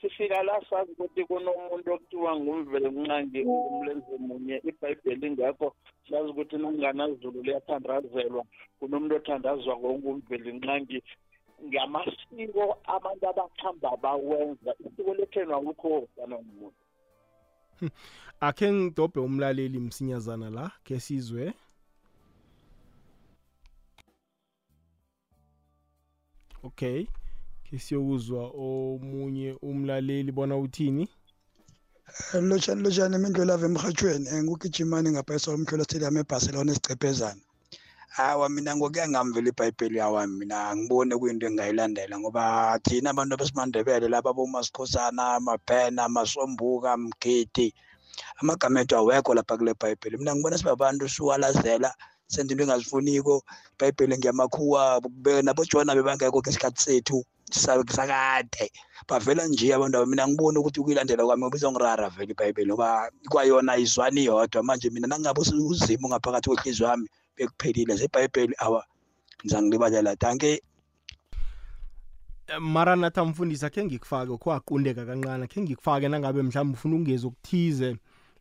[0.00, 5.74] Sifika la sazi ukuthi kunomuntu okuthiwa ngumvele mnqangi umlenze munye ibhayibheli ingekho
[6.10, 8.44] sazi ukuthi nanganazulu liyathandazelwa.
[8.78, 11.02] Kunomuntu othandazwa ngongumveli nqangi
[11.66, 16.81] ngamasiko abantu abakuhamba bawenza isiko lethenwa kukho fana nomuntu.
[18.48, 21.54] akhe ngidobhe umlaleli msinyazana la ke sizwe.
[26.62, 27.06] Okay
[27.72, 31.04] ke siyokuzwa omunye umlaleli bona uthini?
[32.48, 37.42] Lotshani lotshani imindlolava emhathweni ngugijimani ngaphaisa komkhwelo stadium ebarcelona esicephezana.
[38.16, 42.42] Hawa mina ngokuya ngamvela ibhayibheli yawa mina angiboni kuyinto engingayilandela ngoba
[42.84, 47.68] thina abantu besimandebele laba bomasikhosana amabhena amasombuka mgidi
[48.40, 50.16] amagama ethu awekho lapha kule bhayibheli.
[50.18, 51.90] Mina ngibona sibabantu siwalazela
[52.32, 53.34] senza into engazifuniko.
[53.74, 55.00] Ibhayibheli ngiyamakhuwa
[55.42, 57.18] nabojona bebangekho ngesikhathi sethu
[57.96, 58.66] sakade.
[59.08, 64.24] Bavela nje abantu abo mina ngiboni ukuthi ukuyilandela kwami bizongirara vele ibhayibheli ngoba kwayona izwani
[64.28, 64.62] yodwa.
[64.62, 68.54] Manje mina nangabe uzimo ngaphakathi kwenhliziyo yami bekuphelile zebhayibheli.
[68.58, 68.84] Awa
[69.44, 70.62] ngizangilibalela danke
[72.60, 75.46] maranatha mfundisi akhe ngikufake kwaqundeka kancane.
[75.46, 77.96] Khe ngikufake nangabe mhlawumbe ufuna ukungeza okuthize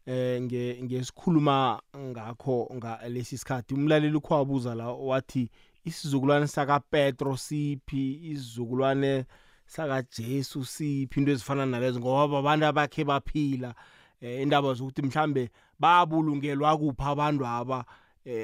[0.06, 0.42] eh
[0.84, 3.74] ngesikhuluma ngakho ngalesi sikhathi.
[3.74, 5.50] Umlaleli ukwabuza la wathi
[5.86, 8.20] isizukulwane sakaPetro siphi?
[8.32, 9.26] Isizukulwane
[9.66, 11.20] sakaJesu siphi?
[11.20, 13.76] Into ezifana nalezo ngoba abantu abakhe baphila
[14.22, 17.86] indaba zokuthi mhlambe babulungelwa kuphi abantu aba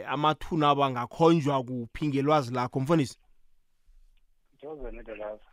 [0.08, 3.20] amathuna aba ngakhonjwa kuphi ngelwazi lakho mfundisi?
[4.56, 5.52] Ngizozana lapha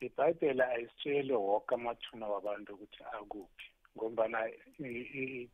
[0.00, 4.38] ibhayibheli ayisitshele wonke amathuna wabantu ukuthi akuphi ngombana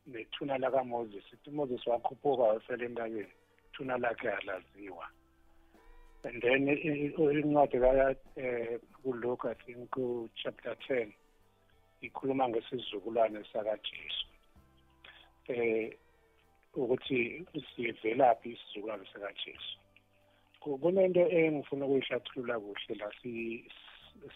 [0.07, 3.27] nethuna lakaMoses ithi uMoses wakhuphuka wasela entabeni
[3.67, 5.07] ithuna lakhe alaziwa.
[6.25, 11.13] And then incwadi kaya um kuluka i think ku-chapter ten
[12.03, 14.27] ikhuluma ngesizukulwane sakajesu.
[15.49, 15.91] Um
[16.75, 17.47] ukuthi
[17.77, 19.79] sivelaphi isizukulwane sikajesu.
[20.61, 23.13] Kunento engifuna ukuyishathulula kuhle la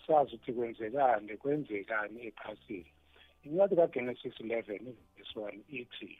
[0.06, 2.92] sazi ukuthi kwenzekani kwenzekani ephasini.
[3.44, 6.18] Incwadi kagenesis 11 verse 1 ithi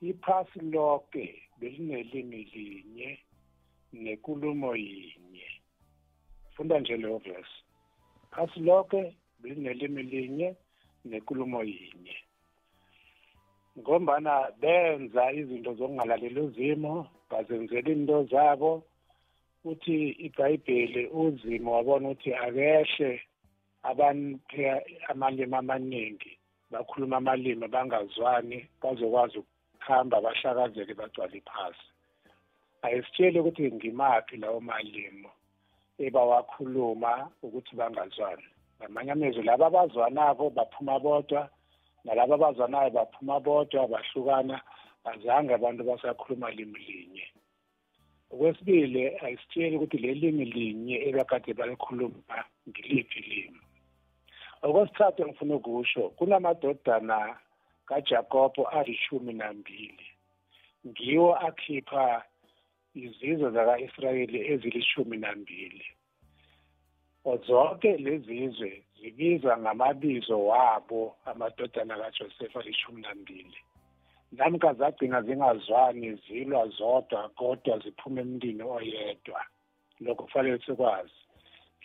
[0.00, 3.18] iphasi lonke belinelimi linye
[3.92, 5.48] nenkulumo yinye.
[6.54, 7.56] Funda nje leyo verse.
[8.30, 10.56] Phasi lonke belinelimi linye
[11.04, 12.16] nenkulumo yinye.
[13.80, 16.94] Ngombana benza izinto zokungalaleli uzimo
[17.30, 18.82] bazenzela into zabo.
[19.64, 23.10] Uthi ibhayibheli uzimo wabona ukuthi akehle
[23.82, 24.38] abantu
[25.10, 26.32] amalimi amaningi
[26.70, 31.86] bakhuluma amalimi bangazwani bazokwazi ukuhamba bahlakazeke bagcwale iphasi
[32.82, 35.28] ayisitsheli ukuthi ngimaphi lawo malimi
[36.06, 37.12] ebawakhuluma
[37.42, 38.46] ukuthi bangazwani.
[38.78, 41.42] Ngamanye amezwi laba abazwanako baphuma bodwa
[42.04, 44.56] nalaba abazwanayo baphuma bodwa bahlukana
[45.10, 47.26] azange abantu basakhuluma limi linye.
[48.32, 52.36] Okwesibili ayisitsheli ukuthi le limi linye ebakade balikhuluma
[52.68, 53.60] ngiliphi limi.
[54.66, 57.18] Okwesithathu engifuna ukusho kunamadodana
[57.88, 60.06] kaJakobo alishumi nambili
[60.86, 62.22] ngiwo akhipha
[62.94, 65.86] izizwe zaka-Israyeli ezilishumi nambili
[67.46, 73.56] zonke lezizwe zibizwa ngamabizo wabo amadodana kaJosefa alishumi nambili.
[74.32, 79.44] Namka zagcina zingazwani zilwa zodwa kodwa ziphuma emntini oyedwa.
[80.00, 81.12] Lokho kufanele sikwazi.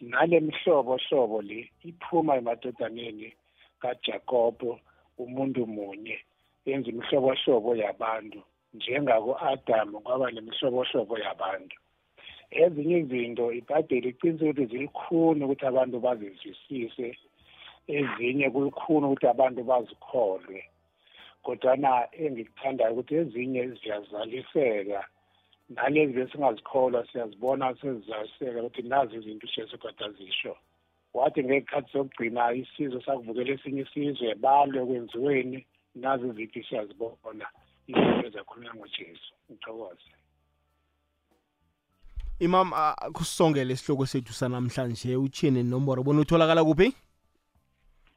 [0.02, 3.34] Nale mihlobo hlobo le iphuma emadodaneni
[3.80, 4.80] kaJakobo
[5.18, 6.20] umuntu munye.
[6.66, 8.42] Yenza imihlobohlobo yabantu
[8.74, 11.78] njengako-adamu kwaba nemihlobohlobo yabantu.
[12.52, 17.08] Ezinye izinto ibhayibheli iqinisa ukuthi zilikhuni ukuthi abantu bazizwisise
[17.98, 20.60] ezinye kulikhuni ukuthi abantu bazikholwe.
[21.46, 21.90] Kodwana
[22.24, 25.02] engikuthandayo ukuthi ezinye ziyazaliseka
[25.70, 30.54] nalezi besingazikholwa siyazibona sezizaliseka ukuthi nazi izinto ujesu kodwa zisho.
[31.14, 35.60] Wathi ngekhathi sokugcina isizwe sakuvukela esinye isizwe balwe kwenziweni
[35.96, 37.46] nazi iziphi siyazibona.
[37.88, 40.12] Izinto ezakhulunywa ngojesu ngithokoze.
[42.40, 46.94] Imam ah, kusongele isihloko sethu sanamhlanje uthini nomboro bona utholakala kuphi?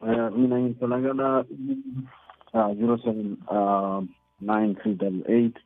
[0.06, 1.44] Eh, mina ngitholakala
[2.52, 4.02] zero seven uh,
[4.40, 5.56] nine three double eight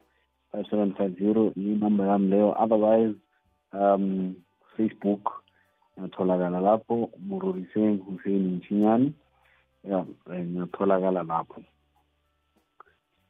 [0.52, 1.52] five seven five zero.
[1.56, 2.54] Inumber yami leyo.
[2.58, 3.14] Otherwise
[3.72, 4.34] um
[4.76, 5.42] facebook
[5.98, 7.10] ngiyatholakala lapho.
[7.28, 9.12] Muroriseng hussein mchinyani
[9.84, 11.62] ya ngiyatholakala lapho.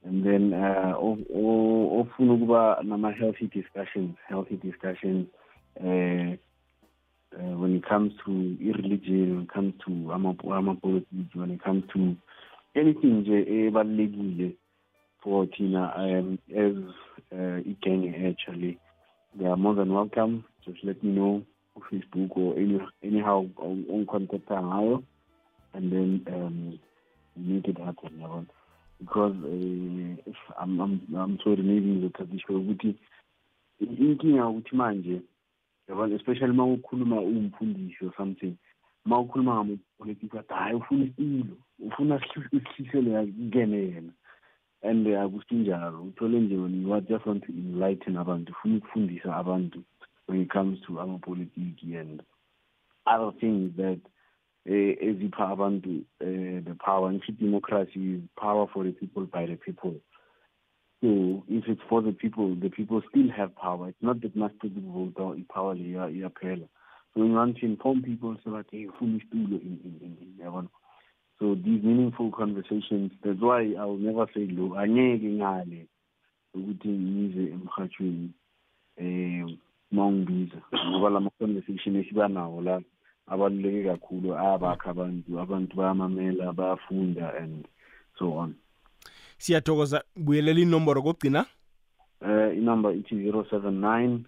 [0.04, 5.26] And then uh, ofuna ukuba nama-healthy discussions healthy discussions
[5.80, 6.32] uh,
[7.38, 11.84] uh, when it comes to irreligion when it comes to ama- ama-politics when it comes
[11.92, 12.16] to
[12.74, 14.56] anything nje ebalulekile
[15.22, 16.74] for thina um, as
[17.32, 18.78] uh, igang actually.
[19.38, 20.44] They are more than welcome.
[20.64, 21.42] Just let me know
[21.90, 25.02] Facebook or any, anyhow ongicontacta ngayo
[25.74, 26.78] and then um,
[27.36, 28.46] make it happen yabona
[29.02, 32.94] because uh, if I'm, I'm, I'm sorry maybe ngizothatha isho ukuthi
[33.80, 35.22] inkinga ukuthi manje
[35.88, 38.56] yabona especially uma ukhuluma uwumfundisi or something
[39.06, 42.20] uma ukhuluma ngamapolitiki athi hhayi ufuna isilo ufuna
[42.52, 44.12] isihlisele kuyena yena.
[44.82, 49.82] And akusinjalo uthole nje when you just want to enlighten abantu ufuna ukufundisa abantu
[50.28, 52.22] when it comes to amapolitiki and
[53.06, 54.11] other things that eh,
[54.66, 59.94] ezipha abantu eh, the power ngisho democracy is power for the people by the people.
[61.00, 63.88] So if it's for the people the people still have power.
[63.88, 66.68] It's not that people vote ipower leya iyaphela
[67.14, 70.68] so you want to inform people so that hey ufuna isitulo in in in yabona
[71.38, 75.86] so these meaningful conversations that's why i will never say lo angeke ngale
[76.54, 78.30] ukuthi ngize emhathweni
[78.96, 79.46] eh
[79.90, 82.82] mawungibiza ngoba lama conversation esiba nawo la
[83.32, 87.64] abaluleke kakhulu ayabakha abantu abantu bayamamela bayafunda and
[88.18, 88.54] so on.
[89.38, 91.46] Siyathokoza buyelela inomboro kokugcina?
[92.20, 94.18] Uh, inumber ithi 079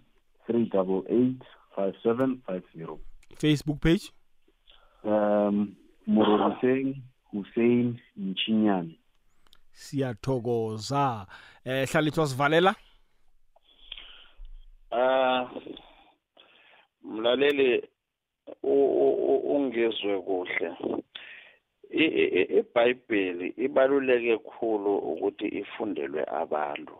[0.48, 1.34] 388
[1.76, 2.98] 5750
[3.38, 4.10] facebook page?
[5.04, 5.74] Um
[6.06, 6.94] mororiseng
[7.32, 8.98] hussein mchinyane
[9.72, 11.26] siyathokoza.
[11.64, 12.74] Eh hlalithwa sivalela
[14.90, 15.46] Ah
[17.02, 17.93] mlaleli u- u- u-
[19.54, 20.68] ungizwe kuhle.
[22.58, 26.96] iBhayibheli ibaluleke kakhulu ukuthi ifundelwe abantu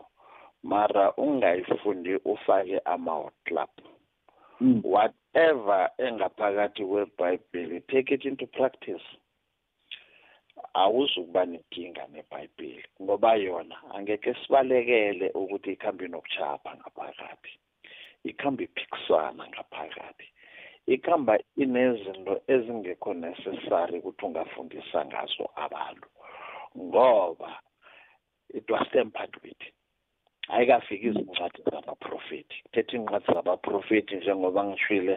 [0.63, 3.13] mara ungayifundi ufake ama
[3.45, 3.69] club
[4.83, 9.03] whatever engaphakathi kweBhayibheli take it into practice.
[10.73, 17.51] Awuzukuba nenkinga neBhayibheli ngoba yona angeke sibalekele ukuthi ikhambe nokuchapha ngaphakathi
[18.23, 20.27] ikhamba iphikisana ngaphakathi.
[20.93, 21.33] Ikhamba
[21.63, 26.07] inezinto ezingekho necessary ukuthi ungafundisa ngazo abantu
[26.77, 27.51] ngoba
[28.53, 29.61] it was tempered with
[30.53, 35.15] ayikafiki izincwadi zabaprofethi thetha iincwadi zabaprofethi njengoba ngishwile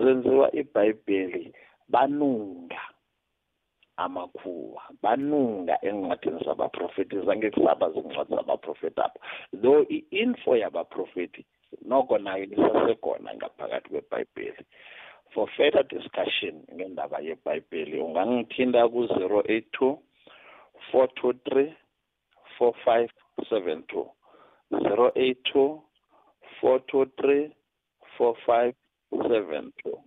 [0.00, 1.44] zenziwa ibhayibheli
[1.92, 2.82] banunga
[3.96, 9.20] amakhuwa banunga encwadini zabaprofethi zange kusaba zincwadi zabaprofethi apha.
[9.62, 11.42] Though i-info yabaprofethi
[11.84, 14.64] noko nayo isasekhona ngaphakathi kwebhayibheli.
[15.34, 19.98] For further discussion ngendaba yebhayibheli ungangithinda ku-zero eight two
[20.92, 21.74] four two three
[22.58, 23.10] four five
[23.50, 24.06] seven two.
[24.70, 25.82] zero eight two
[26.60, 27.52] four two three
[28.16, 28.74] four five
[29.10, 29.98] seven two.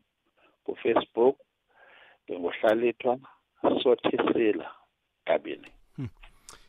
[0.66, 1.36] Kufacebook
[2.30, 3.18] nginguhlalithwa
[3.84, 4.72] sothisila
[5.26, 5.68] kabini.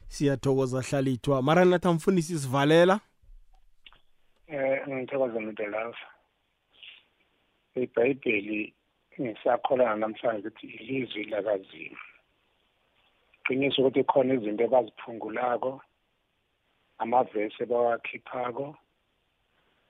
[0.09, 3.01] Siyathokoza hlalithwa mara nathi amfundisi sivalela
[4.53, 6.09] eh ngithokoza muntu lapha
[7.83, 8.61] ibhayibheli
[9.20, 12.03] ngisakholana namhlanje ukuthi ilizwi lakazima
[13.45, 15.73] qiniso ukuthi khona izinto abaziphungulako
[17.03, 18.66] amavesi ebawakhiphako.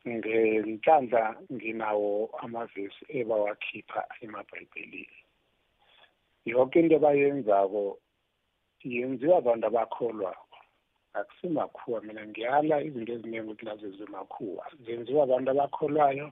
[0.09, 2.12] Ngenhlanhla nginawo
[2.43, 5.18] amavesi ebawakhipha emabhayibhelini.
[6.51, 7.82] Yonke into abayenzako
[8.93, 10.41] yenziwa abantu abakholwako
[11.14, 16.26] akusimakhuwa mina ngiyala izinto eziningi ukuthi nazo zimakhuwa zenziwa abantu abakholwayo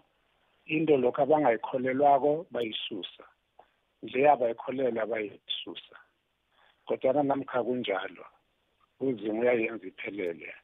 [0.74, 3.24] into lokho abangayikholelwako bayisusa.
[4.02, 5.96] Nje abayikholela bayisusa.
[6.86, 8.24] Kodwana namkha kunjalo
[9.00, 10.54] uzima uyayenza iphelele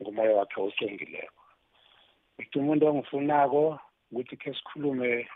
[0.00, 1.44] ngumoya wakhe osengileko.
[2.38, 3.62] Ukuthi umuntu ongifunako
[4.10, 5.28] ukuthi khe sikhulume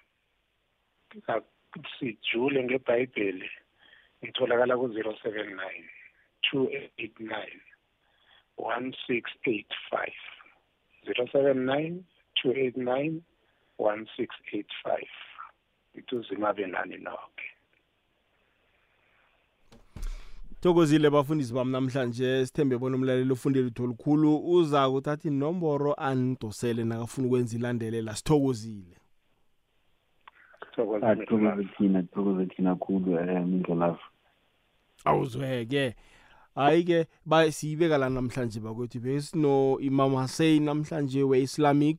[1.99, 3.51] sijule ngebhayibheli
[4.21, 5.94] ngitholakala ku-zero seven nine.
[6.55, 7.61] Two eight nine
[8.57, 10.19] one six eight five.
[11.05, 12.05] zero seven nine
[12.41, 13.23] two eight nine
[13.79, 15.11] one six eight five.
[15.95, 17.45] Ithi uzima abe nani nonke
[20.61, 27.27] thokozile bafundisi bami namhlanje sithembe bona umlaleli ufunde lutho olukhulu uza kuthatha inomboro anidosele nakafuna
[27.27, 28.15] ukwenza ilandelela.
[28.15, 28.97] Sithokozile.
[31.03, 33.99] Athokoze thina athokoze thina khulu um indlolavu
[35.05, 35.95] awuzweke.
[36.55, 41.99] Hayi-ke ba- siyibeka la namhlanje bakwethu besino imam hussein namhlanje we-islamic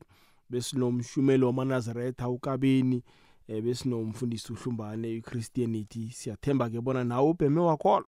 [0.50, 3.02] besinomshumelo wamanazaretha ukabeni
[3.48, 6.10] um besinomfundisi uhlumbane ichristianity.
[6.10, 8.04] Siyathemba-ke bona nawe ubheme wakhona.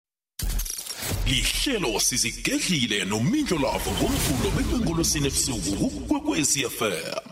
[1.28, 7.27] Lihlelo sizigedlile nomindlo lavo ngomvulo bekwenkolosini ebusuku kukwekwezi fm